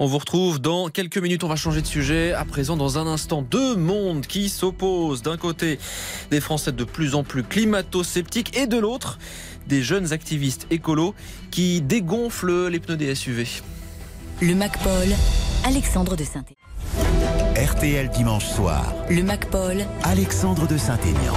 On 0.00 0.06
vous 0.06 0.18
retrouve 0.18 0.60
dans 0.60 0.88
quelques 0.88 1.18
minutes, 1.18 1.44
on 1.44 1.48
va 1.48 1.54
changer 1.54 1.80
de 1.80 1.86
sujet. 1.86 2.32
À 2.32 2.44
présent, 2.44 2.76
dans 2.76 2.98
un 2.98 3.06
instant, 3.06 3.42
deux 3.42 3.76
mondes 3.76 4.26
qui 4.26 4.48
s'opposent. 4.48 5.22
D'un 5.22 5.36
côté, 5.36 5.78
des 6.30 6.40
Français 6.40 6.72
de 6.72 6.84
plus 6.84 7.14
en 7.14 7.22
plus 7.22 7.44
climato-sceptiques 7.44 8.56
et 8.56 8.66
de 8.66 8.78
l'autre, 8.78 9.18
des 9.68 9.80
jeunes 9.82 10.12
activistes 10.12 10.66
écolos 10.70 11.14
qui 11.52 11.80
dégonflent 11.80 12.68
les 12.68 12.80
pneus 12.80 12.96
des 12.96 13.14
SUV. 13.14 13.46
Le 14.40 14.56
MacPol, 14.56 15.08
Alexandre 15.64 16.16
de 16.16 16.24
saint 16.24 16.44
RTL 17.54 18.10
dimanche 18.10 18.46
soir. 18.46 18.92
Le 19.08 19.22
MacPol, 19.22 19.84
Alexandre 20.02 20.66
de 20.66 20.76
Saint-Aignan. 20.76 21.36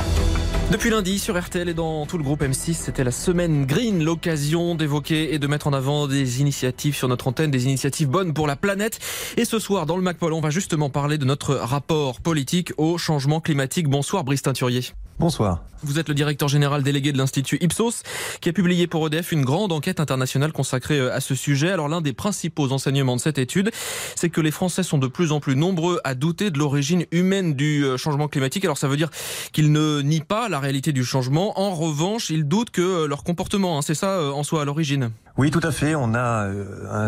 Depuis 0.71 0.89
lundi, 0.89 1.19
sur 1.19 1.39
RTL 1.39 1.69
et 1.69 1.75
dans 1.75 2.07
tout 2.07 2.17
le 2.17 2.23
groupe 2.23 2.41
M6, 2.41 2.73
c'était 2.73 3.03
la 3.03 3.11
semaine 3.11 3.67
Green, 3.67 4.03
l'occasion 4.03 4.73
d'évoquer 4.73 5.35
et 5.35 5.37
de 5.37 5.45
mettre 5.45 5.67
en 5.67 5.73
avant 5.73 6.07
des 6.07 6.41
initiatives 6.41 6.95
sur 6.95 7.07
notre 7.07 7.27
antenne, 7.27 7.51
des 7.51 7.65
initiatives 7.65 8.09
bonnes 8.09 8.33
pour 8.33 8.47
la 8.47 8.55
planète. 8.55 8.99
Et 9.37 9.45
ce 9.45 9.59
soir, 9.59 9.85
dans 9.85 9.95
le 9.95 10.01
MacPol, 10.01 10.33
on 10.33 10.41
va 10.41 10.49
justement 10.49 10.89
parler 10.89 11.19
de 11.19 11.25
notre 11.25 11.53
rapport 11.53 12.19
politique 12.19 12.73
au 12.77 12.97
changement 12.97 13.41
climatique. 13.41 13.87
Bonsoir, 13.87 14.23
Brice 14.23 14.41
Teinturier. 14.41 14.81
Bonsoir. 15.19 15.63
Vous 15.85 15.99
êtes 15.99 16.09
le 16.09 16.15
directeur 16.15 16.49
général 16.49 16.81
délégué 16.81 17.11
de 17.11 17.17
l'Institut 17.19 17.59
Ipsos, 17.61 18.01
qui 18.41 18.49
a 18.49 18.53
publié 18.53 18.87
pour 18.87 19.05
EDF 19.05 19.31
une 19.31 19.45
grande 19.45 19.71
enquête 19.71 19.99
internationale 19.99 20.51
consacrée 20.51 20.99
à 20.99 21.19
ce 21.19 21.35
sujet. 21.35 21.69
Alors 21.69 21.87
l'un 21.87 22.01
des 22.01 22.11
principaux 22.11 22.71
enseignements 22.71 23.15
de 23.15 23.21
cette 23.21 23.37
étude, 23.37 23.69
c'est 24.15 24.29
que 24.29 24.41
les 24.41 24.49
Français 24.49 24.81
sont 24.81 24.97
de 24.97 25.05
plus 25.05 25.31
en 25.31 25.39
plus 25.39 25.55
nombreux 25.55 26.01
à 26.03 26.15
douter 26.15 26.49
de 26.49 26.57
l'origine 26.57 27.05
humaine 27.11 27.53
du 27.53 27.85
changement 27.97 28.27
climatique. 28.27 28.65
Alors 28.65 28.79
ça 28.79 28.87
veut 28.87 28.97
dire 28.97 29.11
qu'ils 29.51 29.71
ne 29.71 30.01
nient 30.01 30.21
pas 30.21 30.49
la 30.49 30.59
réalité 30.59 30.91
du 30.91 31.05
changement. 31.05 31.59
En 31.59 31.75
revanche, 31.75 32.31
ils 32.31 32.47
doutent 32.47 32.71
que 32.71 33.05
leur 33.05 33.23
comportement, 33.23 33.77
hein, 33.77 33.81
c'est 33.83 33.93
ça 33.93 34.33
en 34.33 34.41
soit 34.41 34.63
à 34.63 34.65
l'origine. 34.65 35.11
Oui, 35.37 35.51
tout 35.51 35.59
à 35.63 35.71
fait. 35.71 35.95
On 35.95 36.15
a 36.15 36.47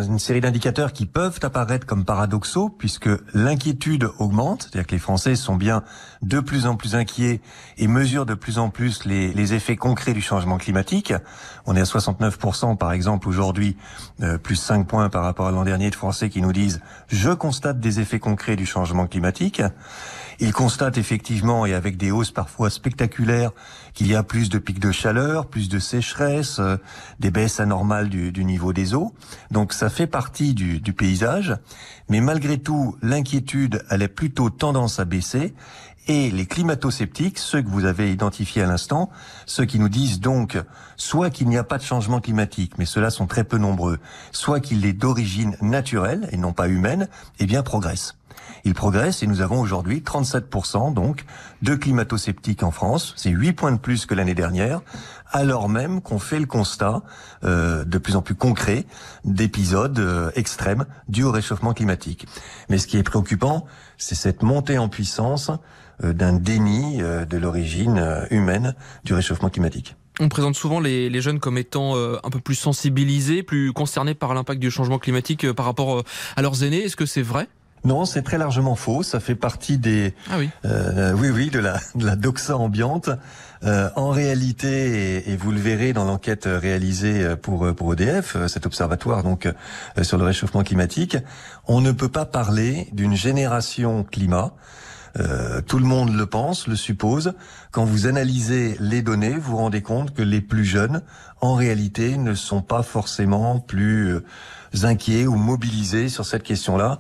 une 0.04 0.20
série 0.20 0.42
d'indicateurs 0.42 0.92
qui 0.92 1.06
peuvent 1.06 1.40
apparaître 1.42 1.88
comme 1.88 2.04
paradoxaux, 2.04 2.70
puisque 2.70 3.10
l'inquiétude 3.34 4.10
augmente, 4.20 4.64
c'est-à-dire 4.64 4.86
que 4.86 4.92
les 4.92 5.00
Français 5.00 5.36
sont 5.36 5.56
bien 5.56 5.84
de 6.22 6.42
plus 6.42 6.66
en 6.66 6.76
plus 6.76 6.96
inquiets 6.96 7.40
et 7.78 7.88
mesurent 7.88 8.26
de 8.26 8.34
plus 8.34 8.60
en 8.60 8.67
plus 8.70 9.06
les, 9.06 9.34
les 9.34 9.54
effets 9.54 9.76
concrets 9.76 10.14
du 10.14 10.22
changement 10.22 10.58
climatique. 10.58 11.14
On 11.66 11.76
est 11.76 11.82
à 11.82 11.84
69% 11.84 12.78
par 12.78 12.92
exemple 12.92 13.28
aujourd'hui, 13.28 13.78
euh, 14.22 14.38
plus 14.38 14.56
5 14.56 14.88
points 14.88 15.10
par 15.10 15.24
rapport 15.24 15.48
à 15.48 15.52
l'an 15.52 15.64
dernier 15.64 15.90
de 15.90 15.96
Français 15.96 16.30
qui 16.30 16.42
nous 16.42 16.54
disent 16.54 16.82
«je 17.08 17.32
constate 17.32 17.80
des 17.80 18.00
effets 18.00 18.20
concrets 18.20 18.56
du 18.56 18.66
changement 18.66 19.08
climatique». 19.08 19.62
Il 20.40 20.54
constate 20.54 21.00
effectivement, 21.00 21.66
et 21.66 21.74
avec 21.74 21.98
des 21.98 22.12
hausses 22.12 22.30
parfois 22.30 22.70
spectaculaires, 22.70 23.52
qu'il 23.96 24.06
y 24.06 24.16
a 24.16 24.22
plus 24.22 24.50
de 24.50 24.60
pics 24.60 24.80
de 24.80 24.92
chaleur, 24.92 25.48
plus 25.48 25.68
de 25.68 25.80
sécheresse, 25.80 26.60
euh, 26.60 26.78
des 27.20 27.32
baisses 27.32 27.60
anormales 27.60 28.10
du, 28.10 28.32
du, 28.32 28.46
niveau 28.46 28.72
des 28.72 28.94
eaux. 28.94 29.16
Donc 29.50 29.74
ça 29.74 29.90
fait 29.90 30.06
partie 30.06 30.54
du, 30.54 30.80
du 30.80 30.94
paysage. 30.94 31.56
Mais 32.10 32.22
malgré 32.22 32.60
tout, 32.60 32.96
l'inquiétude, 33.02 33.84
elle 33.90 34.08
plutôt 34.10 34.52
tendance 34.52 35.00
à 35.00 35.06
baisser. 35.06 35.56
Et 36.10 36.32
les 36.32 36.46
climato-sceptiques, 36.46 37.38
ceux 37.38 37.62
que 37.62 37.68
vous 37.68 37.84
avez 37.84 38.12
identifiés 38.12 38.62
à 38.62 38.66
l'instant, 38.66 39.10
ceux 39.46 39.66
qui 39.66 39.78
nous 39.78 39.90
disent 39.90 40.22
donc 40.22 40.58
soit 40.96 41.30
qu'il 41.30 41.50
n'y 41.50 41.58
a 41.58 41.66
pas 41.66 41.78
de 41.78 41.84
changement 41.84 42.22
climatique, 42.22 42.78
mais 42.78 42.86
ceux-là 42.86 43.10
sont 43.10 43.28
très 43.28 43.44
peu 43.44 43.58
nombreux, 43.58 44.00
soit 44.32 44.62
qu'il 44.62 44.86
est 44.86 44.94
d'origine 44.94 45.58
naturelle 45.62 46.30
et 46.32 46.38
non 46.38 46.54
pas 46.54 46.70
humaine, 46.70 47.10
eh 47.40 47.46
bien 47.46 47.62
progressent. 47.62 48.16
Il 48.64 48.74
progresse 48.74 49.22
et 49.22 49.28
nous 49.28 49.42
avons 49.42 49.60
aujourd'hui 49.60 50.00
37% 50.00 50.94
donc 50.94 51.26
de 51.62 51.76
climato-sceptiques 51.76 52.64
en 52.64 52.72
France. 52.72 53.14
C'est 53.18 53.30
8 53.30 53.54
points 53.54 53.72
de 53.72 53.78
plus 53.78 54.06
que 54.06 54.16
l'année 54.16 54.36
dernière, 54.36 54.82
alors 55.32 55.70
même 55.70 56.02
qu'on 56.02 56.20
fait 56.20 56.40
le 56.40 56.46
constat 56.46 57.02
euh, 57.44 57.84
de 57.84 57.98
plus 57.98 58.16
en 58.16 58.22
plus 58.22 58.36
concret 58.36 58.86
d'épisodes 59.26 60.00
euh, 60.00 60.32
extrêmes 60.36 60.86
dus 61.10 61.24
au 61.24 61.32
réchauffement 61.32 61.74
climatique. 61.74 62.28
Mais 62.70 62.78
ce 62.78 62.88
qui 62.88 62.98
est 62.98 63.04
préoccupant, 63.04 63.66
c'est 63.98 64.16
cette 64.16 64.44
montée 64.44 64.78
en 64.78 64.90
puissance 64.90 65.52
d'un 66.02 66.34
déni 66.34 67.02
euh, 67.02 67.26
de 67.26 67.38
l'origine 67.38 67.98
euh, 67.98 68.26
humaine 68.30 68.76
du 69.04 69.14
réchauffement 69.14 69.50
climatique. 69.50 69.96
On 70.20 70.30
présente 70.30 70.56
souvent 70.56 70.80
les, 70.80 71.10
les 71.10 71.22
jeunes 71.22 71.40
comme 71.40 71.58
étant 71.58 71.96
euh, 71.96 72.18
un 72.24 72.30
peu 72.30 72.40
plus 72.40 72.56
sensibilisés, 72.56 73.44
plus 73.44 73.72
concernés 73.72 74.16
par 74.16 74.34
l'impact 74.34 74.60
du 74.60 74.72
changement 74.72 74.98
climatique 74.98 75.46
euh, 75.46 75.54
par 75.54 75.66
rapport 75.66 76.00
euh, 76.00 76.04
à 76.36 76.42
leurs 76.42 76.64
aînés. 76.64 76.84
Est-ce 76.84 76.96
que 76.96 77.06
c'est 77.06 77.22
vrai? 77.22 77.48
Non, 77.84 78.06
c'est 78.06 78.24
très 78.24 78.40
largement 78.40 78.76
faux. 78.76 79.04
Ça 79.04 79.20
fait 79.20 79.36
partie 79.36 79.78
des, 79.78 80.16
ah 80.32 80.40
oui, 80.40 80.50
euh, 80.66 81.14
oui, 81.14 81.30
oui, 81.30 81.50
de 81.50 81.60
la, 81.60 81.80
de 81.94 82.06
la 82.06 82.16
doxa 82.16 82.58
ambiante. 82.58 83.12
Euh, 83.64 83.90
en 83.96 84.10
réalité, 84.10 85.18
et, 85.18 85.32
et, 85.32 85.38
vous 85.38 85.52
le 85.52 85.60
verrez 85.60 85.94
dans 85.94 86.04
l'enquête 86.04 86.48
réalisée 86.48 87.36
pour 87.42 87.74
pour 87.76 87.94
EDF, 87.94 88.38
cet 88.48 88.68
observatoire 88.68 89.24
donc 89.24 89.48
euh, 89.48 90.04
sur 90.04 90.18
le 90.18 90.26
réchauffement 90.26 90.64
climatique, 90.64 91.18
on 91.68 91.82
ne 91.82 91.92
peut 91.92 92.10
pas 92.10 92.26
parler 92.26 92.88
d'une 92.92 93.16
génération 93.16 94.04
climat. 94.04 94.54
Euh, 95.18 95.62
tout 95.62 95.80
le 95.80 95.86
monde 95.86 96.14
le 96.16 96.26
pense, 96.26 96.68
le 96.68 96.76
suppose. 96.76 97.34
Quand 97.72 97.86
vous 97.86 98.08
analysez 98.08 98.76
les 98.80 99.02
données, 99.02 99.34
vous 99.34 99.52
vous 99.52 99.58
rendez 99.58 99.82
compte 99.82 100.14
que 100.14 100.22
les 100.22 100.42
plus 100.42 100.66
jeunes, 100.66 101.02
en 101.42 101.56
réalité, 101.56 102.18
ne 102.18 102.34
sont 102.34 102.62
pas 102.62 102.84
forcément 102.84 103.60
plus 103.60 104.14
euh, 104.14 104.24
inquiets 104.84 105.28
ou 105.28 105.36
mobilisés 105.36 106.10
sur 106.10 106.26
cette 106.26 106.44
question-là. 106.44 107.00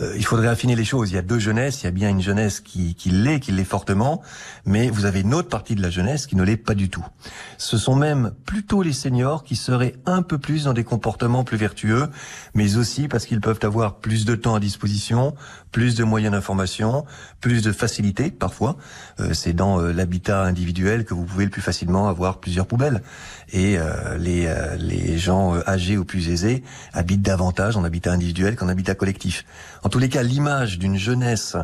Euh, 0.00 0.14
il 0.16 0.24
faudrait 0.24 0.48
affiner 0.48 0.76
les 0.76 0.84
choses. 0.84 1.10
Il 1.10 1.14
y 1.14 1.18
a 1.18 1.22
deux 1.22 1.38
jeunesses. 1.38 1.82
Il 1.82 1.84
y 1.84 1.88
a 1.88 1.92
bien 1.92 2.08
une 2.08 2.22
jeunesse 2.22 2.60
qui, 2.60 2.94
qui 2.94 3.10
l'est, 3.10 3.40
qui 3.40 3.52
l'est 3.52 3.64
fortement, 3.64 4.22
mais 4.64 4.90
vous 4.90 5.04
avez 5.04 5.20
une 5.20 5.34
autre 5.34 5.48
partie 5.48 5.74
de 5.74 5.82
la 5.82 5.90
jeunesse 5.90 6.26
qui 6.26 6.36
ne 6.36 6.42
l'est 6.42 6.56
pas 6.56 6.74
du 6.74 6.88
tout. 6.88 7.04
Ce 7.58 7.78
sont 7.78 7.96
même 7.96 8.32
plutôt 8.44 8.82
les 8.82 8.92
seniors 8.92 9.44
qui 9.44 9.56
seraient 9.56 9.94
un 10.06 10.22
peu 10.22 10.38
plus 10.38 10.64
dans 10.64 10.72
des 10.72 10.84
comportements 10.84 11.44
plus 11.44 11.56
vertueux, 11.56 12.08
mais 12.54 12.76
aussi 12.76 13.08
parce 13.08 13.26
qu'ils 13.26 13.40
peuvent 13.40 13.60
avoir 13.62 13.96
plus 13.96 14.24
de 14.24 14.34
temps 14.34 14.54
à 14.54 14.60
disposition, 14.60 15.34
plus 15.72 15.94
de 15.94 16.04
moyens 16.04 16.32
d'information, 16.32 17.04
plus 17.40 17.62
de 17.62 17.72
facilité 17.72 18.30
parfois. 18.30 18.76
Euh, 19.20 19.32
C'est 19.34 19.52
dans 19.52 19.80
euh, 19.80 19.92
l'habitat 19.92 20.42
individuel 20.42 21.04
que 21.04 21.14
vous 21.14 21.24
pouvez 21.24 21.44
le 21.44 21.50
plus 21.50 21.62
facilement 21.62 22.08
avoir 22.08 22.38
plusieurs 22.38 22.66
poubelles. 22.66 23.02
Et 23.52 23.78
euh, 23.78 24.16
les, 24.18 24.46
euh, 24.46 24.76
les 24.76 25.18
gens 25.18 25.54
âgés 25.66 25.96
ou 25.96 26.04
plus 26.04 26.28
aisés 26.28 26.62
habitent 26.92 27.22
davantage 27.22 27.76
en 27.76 27.84
habitat 27.84 28.12
individuel 28.12 28.56
qu'en 28.56 28.68
habitat 28.68 28.94
collectif. 28.94 29.44
En 29.84 29.90
tous 29.90 29.98
les 29.98 30.08
cas, 30.08 30.22
l'image 30.22 30.78
d'une 30.78 30.96
jeunesse 30.96 31.56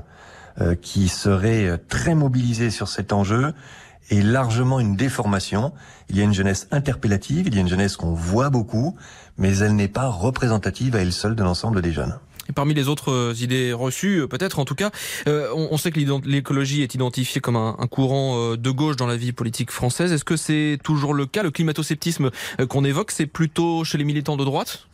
euh, 0.60 0.74
qui 0.74 1.08
serait 1.08 1.78
très 1.88 2.14
mobilisée 2.14 2.70
sur 2.70 2.86
cet 2.86 3.12
enjeu 3.12 3.54
est 4.10 4.22
largement 4.22 4.78
une 4.78 4.94
déformation. 4.94 5.72
Il 6.08 6.16
y 6.16 6.20
a 6.20 6.24
une 6.24 6.34
jeunesse 6.34 6.68
interpellative, 6.70 7.46
il 7.46 7.54
y 7.54 7.58
a 7.58 7.60
une 7.60 7.68
jeunesse 7.68 7.96
qu'on 7.96 8.12
voit 8.12 8.50
beaucoup, 8.50 8.96
mais 9.38 9.58
elle 9.58 9.74
n'est 9.74 9.88
pas 9.88 10.08
représentative 10.08 10.96
à 10.96 11.00
elle 11.00 11.12
seule 11.12 11.34
de 11.34 11.42
l'ensemble 11.42 11.80
des 11.80 11.92
jeunes. 11.92 12.18
Parmi 12.54 12.74
les 12.74 12.88
autres 12.88 13.34
idées 13.40 13.72
reçues, 13.72 14.26
peut-être 14.28 14.58
en 14.58 14.64
tout 14.64 14.74
cas, 14.74 14.90
euh, 15.28 15.48
on, 15.54 15.76
sait 15.76 15.90
que 15.90 16.00
l'écologie 16.26 16.82
est 16.82 16.94
identifiée 16.94 17.40
comme 17.40 17.56
un, 17.56 17.74
courant 17.90 18.56
de 18.56 18.70
gauche 18.70 18.96
dans 18.96 19.06
la 19.06 19.16
vie 19.16 19.32
politique 19.32 19.70
française. 19.70 20.12
Est-ce 20.12 20.24
que 20.24 20.36
c'est 20.36 20.78
toujours 20.82 21.14
le 21.14 21.26
cas? 21.26 21.42
Le 21.42 21.50
climato-sceptisme 21.50 22.30
qu'on 22.68 22.84
évoque, 22.84 23.10
c'est 23.10 23.26
plutôt 23.26 23.84
chez 23.84 23.98
les 23.98 24.04
militants 24.04 24.36
de 24.36 24.44
droite? 24.44 24.86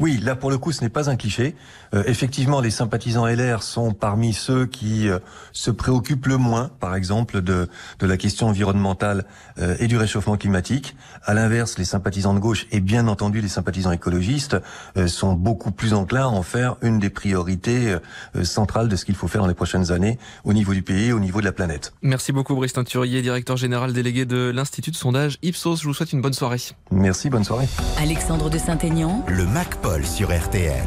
Oui, 0.00 0.18
là 0.22 0.36
pour 0.36 0.50
le 0.50 0.58
coup, 0.58 0.72
ce 0.72 0.82
n'est 0.82 0.90
pas 0.90 1.10
un 1.10 1.16
cliché. 1.16 1.54
Euh, 1.94 2.02
effectivement, 2.06 2.60
les 2.60 2.70
sympathisants 2.70 3.26
LR 3.26 3.62
sont 3.62 3.92
parmi 3.92 4.32
ceux 4.32 4.66
qui 4.66 5.08
euh, 5.08 5.18
se 5.52 5.70
préoccupent 5.70 6.26
le 6.26 6.36
moins, 6.36 6.70
par 6.80 6.94
exemple, 6.96 7.40
de, 7.40 7.68
de 7.98 8.06
la 8.06 8.16
question 8.16 8.48
environnementale 8.48 9.24
euh, 9.58 9.76
et 9.78 9.86
du 9.86 9.96
réchauffement 9.96 10.36
climatique. 10.36 10.96
À 11.22 11.34
l'inverse, 11.34 11.78
les 11.78 11.84
sympathisants 11.84 12.34
de 12.34 12.40
gauche 12.40 12.66
et 12.72 12.80
bien 12.80 13.06
entendu 13.06 13.40
les 13.40 13.48
sympathisants 13.48 13.92
écologistes 13.92 14.56
euh, 14.96 15.06
sont 15.06 15.34
beaucoup 15.34 15.70
plus 15.70 15.94
enclins 15.94 16.24
à 16.24 16.28
en 16.28 16.42
faire 16.42 16.76
une 16.82 16.98
des 17.04 17.10
priorités 17.10 17.96
euh, 18.36 18.44
centrales 18.44 18.88
de 18.88 18.96
ce 18.96 19.04
qu'il 19.04 19.14
faut 19.14 19.28
faire 19.28 19.42
dans 19.42 19.46
les 19.46 19.54
prochaines 19.54 19.92
années 19.92 20.18
au 20.44 20.52
niveau 20.52 20.72
du 20.74 20.82
pays 20.82 21.08
et 21.08 21.12
au 21.12 21.20
niveau 21.20 21.40
de 21.40 21.44
la 21.44 21.52
planète. 21.52 21.92
Merci 22.02 22.32
beaucoup 22.32 22.54
Brice 22.54 22.72
Teinturier, 22.72 23.22
directeur 23.22 23.56
général 23.56 23.92
délégué 23.92 24.24
de 24.24 24.50
l'Institut 24.54 24.90
de 24.90 24.96
sondage 24.96 25.38
Ipsos. 25.42 25.80
Je 25.82 25.86
vous 25.86 25.94
souhaite 25.94 26.12
une 26.12 26.22
bonne 26.22 26.32
soirée. 26.32 26.60
Merci, 26.90 27.30
bonne 27.30 27.44
soirée. 27.44 27.68
Alexandre 27.98 28.48
de 28.50 28.58
Saint-Aignan. 28.58 29.24
Le 29.28 29.46
MacPol 29.46 30.04
sur 30.04 30.34
RTL. 30.34 30.84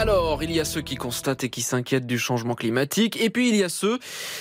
Alors, 0.00 0.42
il 0.42 0.50
y 0.50 0.58
a 0.60 0.64
ceux 0.64 0.80
qui 0.80 0.94
constatent 0.94 1.44
et 1.44 1.50
qui 1.50 1.60
s'inquiètent 1.60 2.06
du 2.06 2.18
changement 2.18 2.54
climatique, 2.54 3.20
et 3.20 3.28
puis 3.28 3.50
il 3.50 3.56
y 3.56 3.62
a 3.62 3.68
ceux 3.68 3.98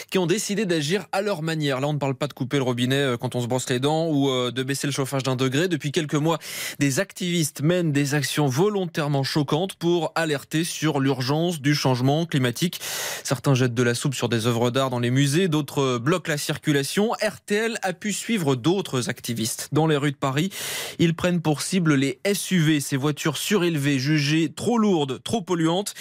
qui 0.09 0.17
ont 0.17 0.25
décidé 0.25 0.65
d'agir 0.65 1.05
à 1.11 1.21
leur 1.21 1.41
manière. 1.41 1.81
Là, 1.81 1.89
on 1.89 1.93
ne 1.93 1.97
parle 1.97 2.15
pas 2.15 2.27
de 2.27 2.33
couper 2.33 2.55
le 2.55 2.63
robinet 2.63 2.95
euh, 2.95 3.17
quand 3.17 3.35
on 3.35 3.41
se 3.41 3.47
brosse 3.47 3.69
les 3.69 3.81
dents 3.81 4.07
ou 4.07 4.29
euh, 4.29 4.51
de 4.51 4.63
baisser 4.63 4.87
le 4.87 4.93
chauffage 4.93 5.23
d'un 5.23 5.35
degré. 5.35 5.67
Depuis 5.67 5.91
quelques 5.91 6.15
mois, 6.15 6.39
des 6.79 7.01
activistes 7.01 7.61
mènent 7.61 7.91
des 7.91 8.15
actions 8.15 8.47
volontairement 8.47 9.23
choquantes 9.23 9.75
pour 9.75 10.13
alerter 10.15 10.63
sur 10.63 11.01
l'urgence 11.01 11.59
du 11.59 11.75
changement 11.75 12.25
climatique. 12.25 12.79
Certains 13.25 13.53
jettent 13.53 13.73
de 13.73 13.83
la 13.83 13.95
soupe 13.95 14.15
sur 14.15 14.29
des 14.29 14.47
œuvres 14.47 14.71
d'art 14.71 14.89
dans 14.89 14.99
les 14.99 15.11
musées, 15.11 15.49
d'autres 15.49 15.97
bloquent 15.97 16.31
la 16.31 16.37
circulation. 16.37 17.11
RTL 17.21 17.77
a 17.81 17.91
pu 17.91 18.13
suivre 18.13 18.55
d'autres 18.55 19.09
activistes 19.09 19.67
dans 19.73 19.87
les 19.87 19.97
rues 19.97 20.13
de 20.13 20.15
Paris. 20.15 20.51
Ils 20.99 21.15
prennent 21.15 21.41
pour 21.41 21.61
cible 21.61 21.95
les 21.95 22.21
SUV, 22.33 22.79
ces 22.79 22.95
voitures 22.95 23.35
surélevées, 23.35 23.99
jugées 23.99 24.53
trop 24.55 24.77
lourdes, 24.77 25.21
trop 25.21 25.41
polluantes. 25.49 25.95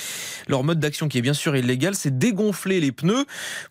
Leur 0.47 0.63
mode 0.63 0.79
d'action, 0.79 1.09
qui 1.09 1.17
est 1.17 1.23
bien 1.23 1.33
sûr 1.33 1.57
illégal, 1.57 1.95
c'est 1.95 2.19
dégonfler 2.19 2.81
les 2.81 2.93
pneus 2.93 3.25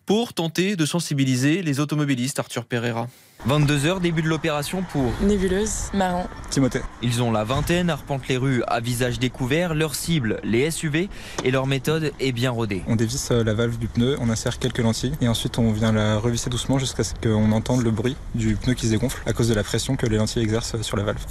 pour 0.06 0.34
tenter 0.34 0.74
de 0.74 0.84
sensibiliser 0.84 1.62
les 1.62 1.78
automobilistes. 1.78 2.40
Arthur 2.40 2.64
Pereira. 2.64 3.06
22h, 3.46 4.00
début 4.00 4.22
de 4.22 4.28
l'opération 4.28 4.82
pour 4.82 5.12
Nébuleuse, 5.20 5.92
Marron, 5.94 6.26
Timothée. 6.50 6.80
Ils 7.02 7.22
ont 7.22 7.30
la 7.30 7.44
vingtaine, 7.44 7.88
arpentent 7.88 8.26
les 8.26 8.36
rues 8.36 8.64
à 8.66 8.80
visage 8.80 9.20
découvert. 9.20 9.76
Leur 9.76 9.94
cible, 9.94 10.40
les 10.42 10.68
SUV, 10.72 11.08
et 11.44 11.52
leur 11.52 11.68
méthode 11.68 12.12
est 12.18 12.32
bien 12.32 12.50
rodée. 12.50 12.82
On 12.88 12.96
dévisse 12.96 13.30
la 13.30 13.54
valve 13.54 13.78
du 13.78 13.86
pneu, 13.86 14.16
on 14.20 14.28
insère 14.28 14.58
quelques 14.58 14.78
lentilles 14.78 15.14
et 15.20 15.28
ensuite 15.28 15.56
on 15.60 15.70
vient 15.70 15.92
la 15.92 16.18
revisser 16.18 16.50
doucement 16.50 16.80
jusqu'à 16.80 17.04
ce 17.04 17.14
qu'on 17.14 17.52
entende 17.52 17.84
le 17.84 17.92
bruit 17.92 18.16
du 18.34 18.56
pneu 18.56 18.74
qui 18.74 18.86
se 18.86 18.90
dégonfle 18.90 19.22
à 19.24 19.32
cause 19.32 19.48
de 19.48 19.54
la 19.54 19.62
pression 19.62 19.94
que 19.94 20.06
les 20.06 20.16
lentilles 20.16 20.42
exercent 20.42 20.82
sur 20.82 20.96
la 20.96 21.04
valve. 21.04 21.24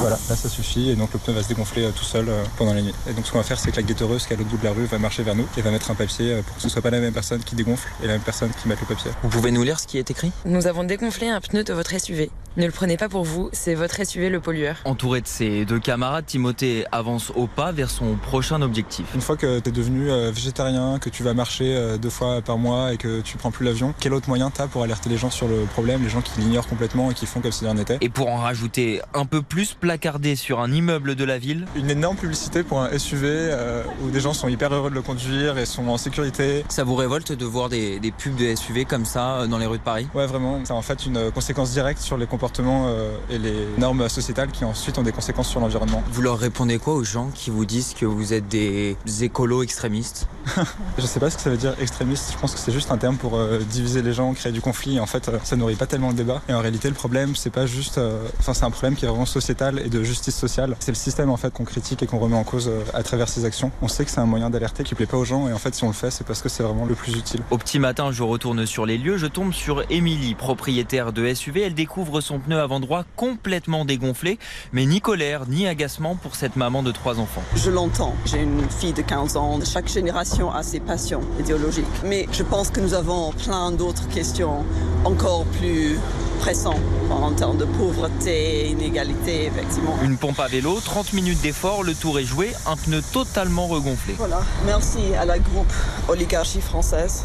Voilà, 0.00 0.18
là 0.28 0.36
ça 0.36 0.48
suffit 0.48 0.90
et 0.90 0.96
donc 0.96 1.12
le 1.12 1.18
pneu 1.18 1.34
va 1.34 1.42
se 1.42 1.48
dégonfler 1.48 1.88
tout 1.96 2.04
seul 2.04 2.26
pendant 2.56 2.74
la 2.74 2.82
nuit. 2.82 2.94
Et 3.08 3.12
donc 3.12 3.26
ce 3.26 3.32
qu'on 3.32 3.38
va 3.38 3.44
faire 3.44 3.58
c'est 3.58 3.70
que 3.70 3.76
la 3.76 3.82
guettereuse 3.82 4.26
qui 4.26 4.32
est 4.32 4.36
à 4.36 4.38
l'autre 4.38 4.50
bout 4.50 4.58
de 4.58 4.64
la 4.64 4.72
rue 4.72 4.84
va 4.86 4.98
marcher 4.98 5.22
vers 5.22 5.34
nous 5.34 5.46
et 5.56 5.62
va 5.62 5.70
mettre 5.70 5.90
un 5.90 5.94
papier 5.94 6.42
pour 6.46 6.56
que 6.56 6.62
ce 6.62 6.68
soit 6.68 6.82
pas 6.82 6.90
la 6.90 7.00
même 7.00 7.12
personne 7.14 7.42
qui 7.42 7.54
dégonfle 7.54 7.88
et 8.02 8.06
la 8.06 8.14
même 8.14 8.22
personne 8.22 8.50
qui 8.50 8.68
mette 8.68 8.80
le 8.80 8.86
papier. 8.86 9.10
Vous 9.22 9.28
pouvez 9.28 9.50
nous 9.50 9.62
lire 9.62 9.80
ce 9.80 9.86
qui 9.86 9.98
est 9.98 10.10
écrit? 10.10 10.32
Nous 10.44 10.66
avons 10.66 10.84
dégonflé 10.84 11.28
un 11.28 11.40
pneu 11.40 11.64
de 11.64 11.72
votre 11.72 11.98
SUV. 11.98 12.30
Ne 12.56 12.66
le 12.66 12.70
prenez 12.70 12.96
pas 12.96 13.08
pour 13.08 13.24
vous, 13.24 13.50
c'est 13.52 13.74
votre 13.74 14.06
SUV 14.06 14.30
le 14.30 14.38
pollueur. 14.38 14.76
Entouré 14.84 15.20
de 15.20 15.26
ses 15.26 15.64
deux 15.64 15.80
camarades, 15.80 16.24
Timothée 16.24 16.84
avance 16.92 17.32
au 17.34 17.48
pas 17.48 17.72
vers 17.72 17.90
son 17.90 18.14
prochain 18.14 18.62
objectif. 18.62 19.06
Une 19.12 19.20
fois 19.20 19.36
que 19.36 19.58
tu 19.58 19.70
es 19.70 19.72
devenu 19.72 20.06
végétarien, 20.30 21.00
que 21.00 21.10
tu 21.10 21.24
vas 21.24 21.34
marcher 21.34 21.96
deux 22.00 22.10
fois 22.10 22.42
par 22.42 22.56
mois 22.56 22.92
et 22.92 22.96
que 22.96 23.22
tu 23.22 23.36
prends 23.38 23.50
plus 23.50 23.64
l'avion, 23.64 23.92
quel 23.98 24.14
autre 24.14 24.28
moyen 24.28 24.50
t'as 24.50 24.68
pour 24.68 24.84
alerter 24.84 25.10
les 25.10 25.16
gens 25.16 25.30
sur 25.30 25.48
le 25.48 25.64
problème, 25.72 26.04
les 26.04 26.08
gens 26.08 26.20
qui 26.20 26.40
l'ignorent 26.40 26.68
complètement 26.68 27.10
et 27.10 27.14
qui 27.14 27.26
font 27.26 27.40
comme 27.40 27.50
si 27.50 27.64
rien 27.64 27.74
n'était 27.74 27.98
Et 28.00 28.08
pour 28.08 28.28
en 28.28 28.36
rajouter 28.36 29.02
un 29.14 29.26
peu 29.26 29.42
plus, 29.42 29.74
placardé 29.74 30.36
sur 30.36 30.60
un 30.60 30.70
immeuble 30.70 31.16
de 31.16 31.24
la 31.24 31.38
ville. 31.38 31.66
Une 31.74 31.90
énorme 31.90 32.16
publicité 32.16 32.62
pour 32.62 32.80
un 32.80 32.96
SUV 32.96 33.26
euh, 33.26 33.82
où 34.04 34.10
des 34.10 34.20
gens 34.20 34.32
sont 34.32 34.46
hyper 34.46 34.72
heureux 34.72 34.90
de 34.90 34.94
le 34.94 35.02
conduire 35.02 35.58
et 35.58 35.66
sont 35.66 35.88
en 35.88 35.98
sécurité. 35.98 36.64
Ça 36.68 36.84
vous 36.84 36.94
révolte 36.94 37.32
de 37.32 37.44
voir 37.44 37.68
des, 37.68 37.98
des 37.98 38.12
pubs 38.12 38.36
de 38.36 38.54
SUV 38.54 38.84
comme 38.84 39.06
ça 39.06 39.48
dans 39.48 39.58
les 39.58 39.66
rues 39.66 39.78
de 39.78 39.82
Paris? 39.82 40.06
Ouais, 40.14 40.26
vraiment. 40.28 40.60
C'est 40.62 40.72
en 40.72 40.82
fait 40.82 41.04
une 41.04 41.32
conséquence 41.32 41.72
directe 41.72 42.00
sur 42.00 42.16
les 42.16 42.26
comportements 42.26 42.43
comportements 42.44 42.88
euh, 42.88 43.16
et 43.30 43.38
les 43.38 43.66
normes 43.78 44.06
sociétales 44.10 44.50
qui 44.50 44.66
ensuite 44.66 44.98
ont 44.98 45.02
des 45.02 45.12
conséquences 45.12 45.48
sur 45.48 45.60
l'environnement. 45.60 46.02
Vous 46.12 46.20
leur 46.20 46.38
répondez 46.38 46.78
quoi 46.78 46.92
aux 46.92 47.02
gens 47.04 47.30
qui 47.34 47.48
vous 47.48 47.64
disent 47.64 47.94
que 47.98 48.04
vous 48.04 48.34
êtes 48.34 48.48
des 48.48 48.98
écolos 49.22 49.62
extrémistes 49.62 50.28
Je 50.98 51.06
sais 51.06 51.20
pas 51.20 51.30
ce 51.30 51.36
que 51.36 51.42
ça 51.42 51.48
veut 51.48 51.56
dire 51.56 51.74
extrémiste, 51.80 52.32
je 52.34 52.38
pense 52.38 52.52
que 52.52 52.60
c'est 52.60 52.70
juste 52.72 52.90
un 52.90 52.98
terme 52.98 53.16
pour 53.16 53.36
euh, 53.38 53.60
diviser 53.70 54.02
les 54.02 54.12
gens, 54.12 54.34
créer 54.34 54.52
du 54.52 54.60
conflit. 54.60 55.00
En 55.00 55.06
fait, 55.06 55.26
euh, 55.30 55.38
ça 55.42 55.56
nourrit 55.56 55.74
pas 55.74 55.86
tellement 55.86 56.08
le 56.08 56.14
débat. 56.14 56.42
Et 56.50 56.52
en 56.52 56.60
réalité, 56.60 56.88
le 56.88 56.94
problème, 56.94 57.34
c'est 57.34 57.48
pas 57.48 57.64
juste. 57.64 57.96
euh, 57.96 58.22
Enfin, 58.40 58.52
c'est 58.52 58.64
un 58.66 58.70
problème 58.70 58.94
qui 58.94 59.06
est 59.06 59.08
vraiment 59.08 59.24
sociétal 59.24 59.80
et 59.82 59.88
de 59.88 60.02
justice 60.02 60.36
sociale. 60.36 60.76
C'est 60.80 60.90
le 60.92 60.96
système 60.96 61.30
en 61.30 61.38
fait 61.38 61.50
qu'on 61.50 61.64
critique 61.64 62.02
et 62.02 62.06
qu'on 62.06 62.18
remet 62.18 62.36
en 62.36 62.44
cause 62.44 62.68
euh, 62.68 62.82
à 62.92 63.02
travers 63.02 63.30
ses 63.30 63.46
actions. 63.46 63.70
On 63.80 63.88
sait 63.88 64.04
que 64.04 64.10
c'est 64.10 64.20
un 64.20 64.26
moyen 64.26 64.50
d'alerter 64.50 64.84
qui 64.84 64.94
plaît 64.94 65.06
pas 65.06 65.16
aux 65.16 65.24
gens 65.24 65.48
et 65.48 65.52
en 65.54 65.58
fait, 65.58 65.74
si 65.74 65.82
on 65.84 65.88
le 65.88 65.94
fait, 65.94 66.10
c'est 66.10 66.26
parce 66.26 66.42
que 66.42 66.50
c'est 66.50 66.62
vraiment 66.62 66.84
le 66.84 66.94
plus 66.94 67.16
utile. 67.16 67.40
Au 67.50 67.56
petit 67.56 67.78
matin, 67.78 68.12
je 68.12 68.22
retourne 68.22 68.66
sur 68.66 68.84
les 68.84 68.98
lieux, 68.98 69.16
je 69.16 69.26
tombe 69.26 69.54
sur 69.54 69.82
Émilie, 69.90 70.34
propriétaire 70.34 71.14
de 71.14 71.32
SUV. 71.32 71.62
Elle 71.62 71.74
découvre 71.74 72.20
son 72.20 72.33
pneu 72.38 72.60
avant 72.60 72.80
droit 72.80 73.04
complètement 73.16 73.84
dégonflé, 73.84 74.38
mais 74.72 74.86
ni 74.86 75.00
colère 75.00 75.46
ni 75.48 75.66
agacement 75.66 76.16
pour 76.16 76.34
cette 76.34 76.56
maman 76.56 76.82
de 76.82 76.92
trois 76.92 77.18
enfants. 77.18 77.42
Je 77.56 77.70
l'entends. 77.70 78.14
J'ai 78.24 78.42
une 78.42 78.68
fille 78.70 78.92
de 78.92 79.02
15 79.02 79.36
ans. 79.36 79.58
Chaque 79.64 79.88
génération 79.88 80.52
a 80.52 80.62
ses 80.62 80.80
passions 80.80 81.20
idéologiques. 81.38 81.84
Mais 82.04 82.26
je 82.32 82.42
pense 82.42 82.70
que 82.70 82.80
nous 82.80 82.94
avons 82.94 83.32
plein 83.32 83.72
d'autres 83.72 84.08
questions 84.08 84.64
encore 85.04 85.44
plus 85.58 85.98
pressantes 86.40 86.80
en 87.10 87.32
termes 87.32 87.56
de 87.56 87.64
pauvreté, 87.64 88.68
inégalité, 88.68 89.46
effectivement. 89.46 89.96
Une 90.02 90.16
pompe 90.16 90.40
à 90.40 90.48
vélo, 90.48 90.80
30 90.80 91.12
minutes 91.12 91.40
d'effort, 91.40 91.82
le 91.82 91.94
tour 91.94 92.18
est 92.18 92.24
joué, 92.24 92.52
un 92.66 92.76
pneu 92.76 93.00
totalement 93.12 93.66
regonflé. 93.66 94.14
Voilà. 94.18 94.40
Merci 94.66 95.14
à 95.18 95.24
la 95.24 95.38
groupe 95.38 95.72
Oligarchie 96.08 96.60
française 96.60 97.24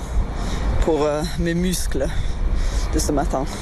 pour 0.81 1.03
euh, 1.03 1.21
mes 1.39 1.53
muscles 1.53 2.07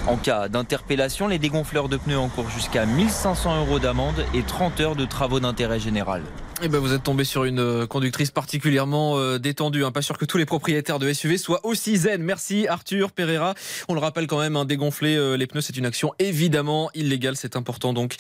En 0.08 0.16
cas 0.16 0.48
d'interpellation, 0.48 1.28
les 1.28 1.40
dégonfleurs 1.40 1.90
de 1.90 1.98
pneus 1.98 2.18
encourent 2.18 2.50
jusqu'à 2.50 2.86
1500 2.86 3.66
euros 3.66 3.80
d'amende 3.80 4.26
et 4.34 4.44
30 4.44 4.80
heures 4.80 4.96
de 4.96 5.06
travaux 5.06 5.40
d'intérêt 5.40 5.80
général. 5.80 6.24
Eh 6.64 6.70
ben 6.70 6.80
vous 6.80 6.92
êtes 6.92 7.04
tombé 7.04 7.24
sur 7.24 7.44
une 7.44 7.60
euh, 7.60 7.86
conductrice 7.86 8.32
particulièrement 8.32 9.20
euh, 9.20 9.38
détendue. 9.38 9.86
Hein. 9.86 9.92
Pas 9.92 10.02
sûr 10.02 10.18
que 10.18 10.26
tous 10.26 10.40
les 10.40 10.46
propriétaires 10.48 10.98
de 10.98 11.14
SUV 11.14 11.38
soient 11.38 11.64
aussi 11.64 11.98
zen. 11.98 12.24
Merci 12.24 12.68
Arthur 12.68 13.12
Pereira. 13.12 13.54
On 13.88 13.94
le 13.94 14.00
rappelle 14.00 14.26
quand 14.26 14.40
même, 14.40 14.66
dégonfler 14.66 15.16
euh, 15.16 15.38
les 15.38 15.46
pneus, 15.46 15.62
c'est 15.62 15.78
une 15.78 15.86
action 15.86 16.16
évidemment 16.18 16.90
illégale. 16.96 17.36
C'est 17.36 17.56
important 17.56 17.94
donc 17.94 18.16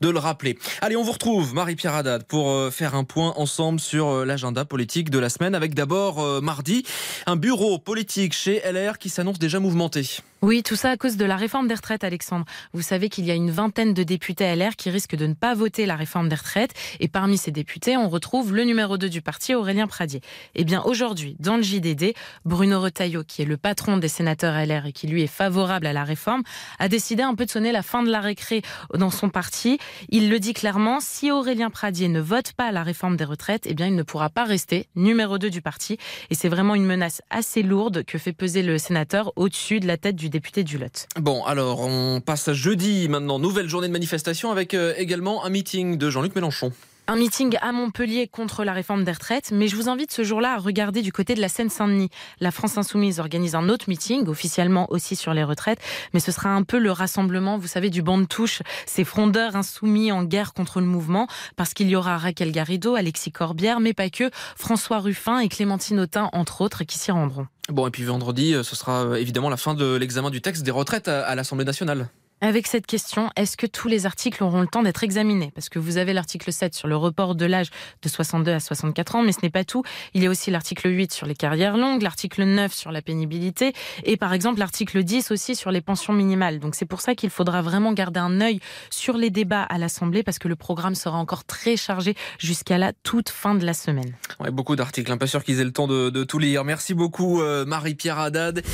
de 0.00 0.08
le 0.08 0.18
rappeler. 0.18 0.58
Allez, 0.80 0.96
on 0.96 1.02
vous 1.02 1.12
retrouve, 1.12 1.52
Marie-Pierre 1.52 1.94
Haddad, 1.94 2.24
pour 2.24 2.72
faire 2.72 2.94
un 2.94 3.04
point 3.04 3.34
ensemble 3.36 3.78
sur 3.78 4.24
l'agenda 4.24 4.64
politique 4.64 5.10
de 5.10 5.18
la 5.18 5.28
semaine. 5.28 5.54
Avec 5.54 5.74
d'abord 5.74 6.40
mardi, 6.40 6.84
un 7.26 7.36
bureau 7.36 7.78
politique 7.78 8.32
chez 8.32 8.62
LR 8.64 8.96
qui 8.96 9.10
s'annonce 9.10 9.38
déjà 9.38 9.60
mouvementé. 9.60 10.22
Oui, 10.42 10.64
tout 10.64 10.74
ça 10.74 10.90
à 10.90 10.96
cause 10.96 11.16
de 11.16 11.24
la 11.24 11.36
réforme 11.36 11.68
des 11.68 11.74
retraites, 11.74 12.02
Alexandre. 12.02 12.46
Vous 12.72 12.82
savez 12.82 13.08
qu'il 13.08 13.24
y 13.24 13.30
a 13.30 13.34
une 13.34 13.52
vingtaine 13.52 13.94
de 13.94 14.02
députés 14.02 14.56
LR 14.56 14.74
qui 14.74 14.90
risquent 14.90 15.14
de 15.14 15.28
ne 15.28 15.34
pas 15.34 15.54
voter 15.54 15.86
la 15.86 15.94
réforme 15.94 16.28
des 16.28 16.34
retraites. 16.34 16.74
Et 16.98 17.06
parmi 17.06 17.38
ces 17.38 17.52
députés, 17.52 17.81
on 17.90 18.08
retrouve 18.08 18.54
le 18.54 18.64
numéro 18.64 18.96
2 18.96 19.08
du 19.08 19.22
parti, 19.22 19.54
Aurélien 19.54 19.86
Pradier. 19.86 20.20
Eh 20.54 20.64
bien, 20.64 20.82
aujourd'hui, 20.82 21.36
dans 21.40 21.56
le 21.56 21.62
JDD, 21.62 22.14
Bruno 22.44 22.80
Retailleau, 22.80 23.24
qui 23.24 23.42
est 23.42 23.44
le 23.44 23.56
patron 23.56 23.96
des 23.96 24.08
sénateurs 24.08 24.54
LR 24.54 24.86
et 24.86 24.92
qui 24.92 25.06
lui 25.06 25.22
est 25.22 25.26
favorable 25.26 25.86
à 25.86 25.92
la 25.92 26.04
réforme, 26.04 26.42
a 26.78 26.88
décidé 26.88 27.22
un 27.22 27.34
peu 27.34 27.44
de 27.44 27.50
sonner 27.50 27.72
la 27.72 27.82
fin 27.82 28.02
de 28.02 28.10
la 28.10 28.20
récré 28.20 28.62
dans 28.94 29.10
son 29.10 29.28
parti. 29.28 29.78
Il 30.08 30.30
le 30.30 30.38
dit 30.38 30.54
clairement, 30.54 30.98
si 31.00 31.30
Aurélien 31.30 31.70
Pradier 31.70 32.08
ne 32.08 32.20
vote 32.20 32.52
pas 32.52 32.70
la 32.72 32.82
réforme 32.82 33.16
des 33.16 33.24
retraites, 33.24 33.66
eh 33.66 33.74
bien, 33.74 33.86
il 33.86 33.96
ne 33.96 34.02
pourra 34.02 34.30
pas 34.30 34.44
rester 34.44 34.86
numéro 34.94 35.38
2 35.38 35.50
du 35.50 35.60
parti. 35.60 35.98
Et 36.30 36.34
c'est 36.34 36.48
vraiment 36.48 36.74
une 36.74 36.86
menace 36.86 37.20
assez 37.30 37.62
lourde 37.62 38.04
que 38.04 38.18
fait 38.18 38.32
peser 38.32 38.62
le 38.62 38.78
sénateur 38.78 39.32
au-dessus 39.36 39.80
de 39.80 39.86
la 39.86 39.96
tête 39.96 40.16
du 40.16 40.28
député 40.28 40.62
du 40.62 40.78
Lot. 40.78 41.08
Bon, 41.16 41.44
alors 41.44 41.80
on 41.80 42.20
passe 42.20 42.48
à 42.48 42.52
jeudi 42.52 43.08
maintenant. 43.08 43.38
Nouvelle 43.38 43.68
journée 43.68 43.88
de 43.88 43.92
manifestation 43.92 44.52
avec 44.52 44.74
euh, 44.74 44.94
également 44.96 45.44
un 45.44 45.50
meeting 45.50 45.96
de 45.96 46.10
Jean-Luc 46.10 46.34
Mélenchon. 46.34 46.72
Un 47.08 47.16
meeting 47.16 47.56
à 47.60 47.72
Montpellier 47.72 48.28
contre 48.28 48.62
la 48.62 48.72
réforme 48.72 49.02
des 49.02 49.10
retraites, 49.10 49.50
mais 49.52 49.66
je 49.66 49.74
vous 49.74 49.88
invite 49.88 50.12
ce 50.12 50.22
jour-là 50.22 50.54
à 50.54 50.58
regarder 50.58 51.02
du 51.02 51.10
côté 51.12 51.34
de 51.34 51.40
la 51.40 51.48
Seine-Saint-Denis. 51.48 52.10
La 52.38 52.52
France 52.52 52.78
Insoumise 52.78 53.18
organise 53.18 53.56
un 53.56 53.68
autre 53.68 53.86
meeting, 53.88 54.28
officiellement 54.28 54.86
aussi 54.90 55.16
sur 55.16 55.34
les 55.34 55.42
retraites, 55.42 55.80
mais 56.14 56.20
ce 56.20 56.30
sera 56.30 56.50
un 56.50 56.62
peu 56.62 56.78
le 56.78 56.92
rassemblement, 56.92 57.58
vous 57.58 57.66
savez, 57.66 57.90
du 57.90 58.02
banc 58.02 58.18
de 58.18 58.24
touche, 58.24 58.62
ces 58.86 59.02
frondeurs 59.02 59.56
insoumis 59.56 60.12
en 60.12 60.22
guerre 60.22 60.54
contre 60.54 60.80
le 60.80 60.86
mouvement, 60.86 61.26
parce 61.56 61.74
qu'il 61.74 61.88
y 61.88 61.96
aura 61.96 62.18
Raquel 62.18 62.52
Garrido, 62.52 62.94
Alexis 62.94 63.32
Corbière, 63.32 63.80
mais 63.80 63.94
pas 63.94 64.08
que, 64.08 64.30
François 64.56 65.00
Ruffin 65.00 65.40
et 65.40 65.48
Clémentine 65.48 65.98
Autain, 65.98 66.30
entre 66.32 66.60
autres, 66.60 66.84
qui 66.84 66.98
s'y 66.98 67.10
rendront. 67.10 67.48
Bon, 67.68 67.86
et 67.88 67.90
puis 67.90 68.04
vendredi, 68.04 68.54
euh, 68.54 68.62
ce 68.62 68.76
sera 68.76 69.04
euh, 69.04 69.14
évidemment 69.16 69.50
la 69.50 69.56
fin 69.56 69.74
de 69.74 69.96
l'examen 69.96 70.30
du 70.30 70.40
texte 70.40 70.62
des 70.62 70.70
retraites 70.70 71.08
à, 71.08 71.26
à 71.26 71.34
l'Assemblée 71.34 71.64
nationale. 71.64 72.08
Avec 72.44 72.66
cette 72.66 72.88
question, 72.88 73.30
est-ce 73.36 73.56
que 73.56 73.68
tous 73.68 73.86
les 73.86 74.04
articles 74.04 74.42
auront 74.42 74.62
le 74.62 74.66
temps 74.66 74.82
d'être 74.82 75.04
examinés? 75.04 75.52
Parce 75.54 75.68
que 75.68 75.78
vous 75.78 75.96
avez 75.96 76.12
l'article 76.12 76.52
7 76.52 76.74
sur 76.74 76.88
le 76.88 76.96
report 76.96 77.36
de 77.36 77.46
l'âge 77.46 77.70
de 78.02 78.08
62 78.08 78.50
à 78.50 78.58
64 78.58 79.14
ans, 79.14 79.22
mais 79.22 79.30
ce 79.30 79.38
n'est 79.44 79.50
pas 79.50 79.62
tout. 79.62 79.84
Il 80.12 80.24
y 80.24 80.26
a 80.26 80.30
aussi 80.30 80.50
l'article 80.50 80.88
8 80.88 81.12
sur 81.12 81.28
les 81.28 81.36
carrières 81.36 81.76
longues, 81.76 82.02
l'article 82.02 82.42
9 82.42 82.74
sur 82.74 82.90
la 82.90 83.00
pénibilité 83.00 83.74
et 84.02 84.16
par 84.16 84.32
exemple 84.34 84.58
l'article 84.58 85.04
10 85.04 85.30
aussi 85.30 85.54
sur 85.54 85.70
les 85.70 85.80
pensions 85.80 86.12
minimales. 86.12 86.58
Donc 86.58 86.74
c'est 86.74 86.84
pour 86.84 87.00
ça 87.00 87.14
qu'il 87.14 87.30
faudra 87.30 87.62
vraiment 87.62 87.92
garder 87.92 88.18
un 88.18 88.40
œil 88.40 88.58
sur 88.90 89.16
les 89.16 89.30
débats 89.30 89.62
à 89.62 89.78
l'Assemblée 89.78 90.24
parce 90.24 90.40
que 90.40 90.48
le 90.48 90.56
programme 90.56 90.96
sera 90.96 91.18
encore 91.18 91.44
très 91.44 91.76
chargé 91.76 92.16
jusqu'à 92.40 92.76
la 92.76 92.92
toute 92.92 93.28
fin 93.28 93.54
de 93.54 93.64
la 93.64 93.72
semaine. 93.72 94.16
Ouais, 94.40 94.50
beaucoup 94.50 94.74
d'articles, 94.74 95.12
hein. 95.12 95.16
pas 95.16 95.28
sûr 95.28 95.44
qu'ils 95.44 95.60
aient 95.60 95.64
le 95.64 95.70
temps 95.70 95.86
de, 95.86 96.24
tout 96.24 96.40
lire. 96.40 96.64
Merci 96.64 96.94
beaucoup 96.94 97.40
euh, 97.40 97.64
Marie-Pierre 97.66 98.18
Haddad. 98.18 98.64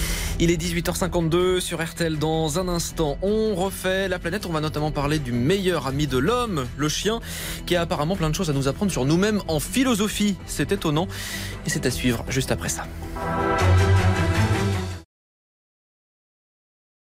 Il 0.40 0.50
est 0.50 0.56
18h52 0.56 1.60
sur 1.60 1.84
RTL 1.84 2.16
dans 2.16 2.58
un 2.58 2.68
instant. 2.68 3.18
On 3.20 3.57
la 3.84 4.18
planète, 4.18 4.46
on 4.46 4.52
va 4.52 4.60
notamment 4.60 4.90
parler 4.92 5.18
du 5.18 5.32
meilleur 5.32 5.86
ami 5.86 6.06
de 6.06 6.18
l'homme, 6.18 6.66
le 6.76 6.88
chien, 6.88 7.20
qui 7.66 7.74
a 7.74 7.80
apparemment 7.80 8.16
plein 8.16 8.30
de 8.30 8.34
choses 8.34 8.50
à 8.50 8.52
nous 8.52 8.68
apprendre 8.68 8.92
sur 8.92 9.04
nous-mêmes 9.04 9.40
en 9.48 9.58
philosophie. 9.58 10.36
C'est 10.46 10.70
étonnant 10.72 11.08
et 11.66 11.70
c'est 11.70 11.84
à 11.86 11.90
suivre 11.90 12.24
juste 12.28 12.52
après 12.52 12.68
ça. 12.68 12.86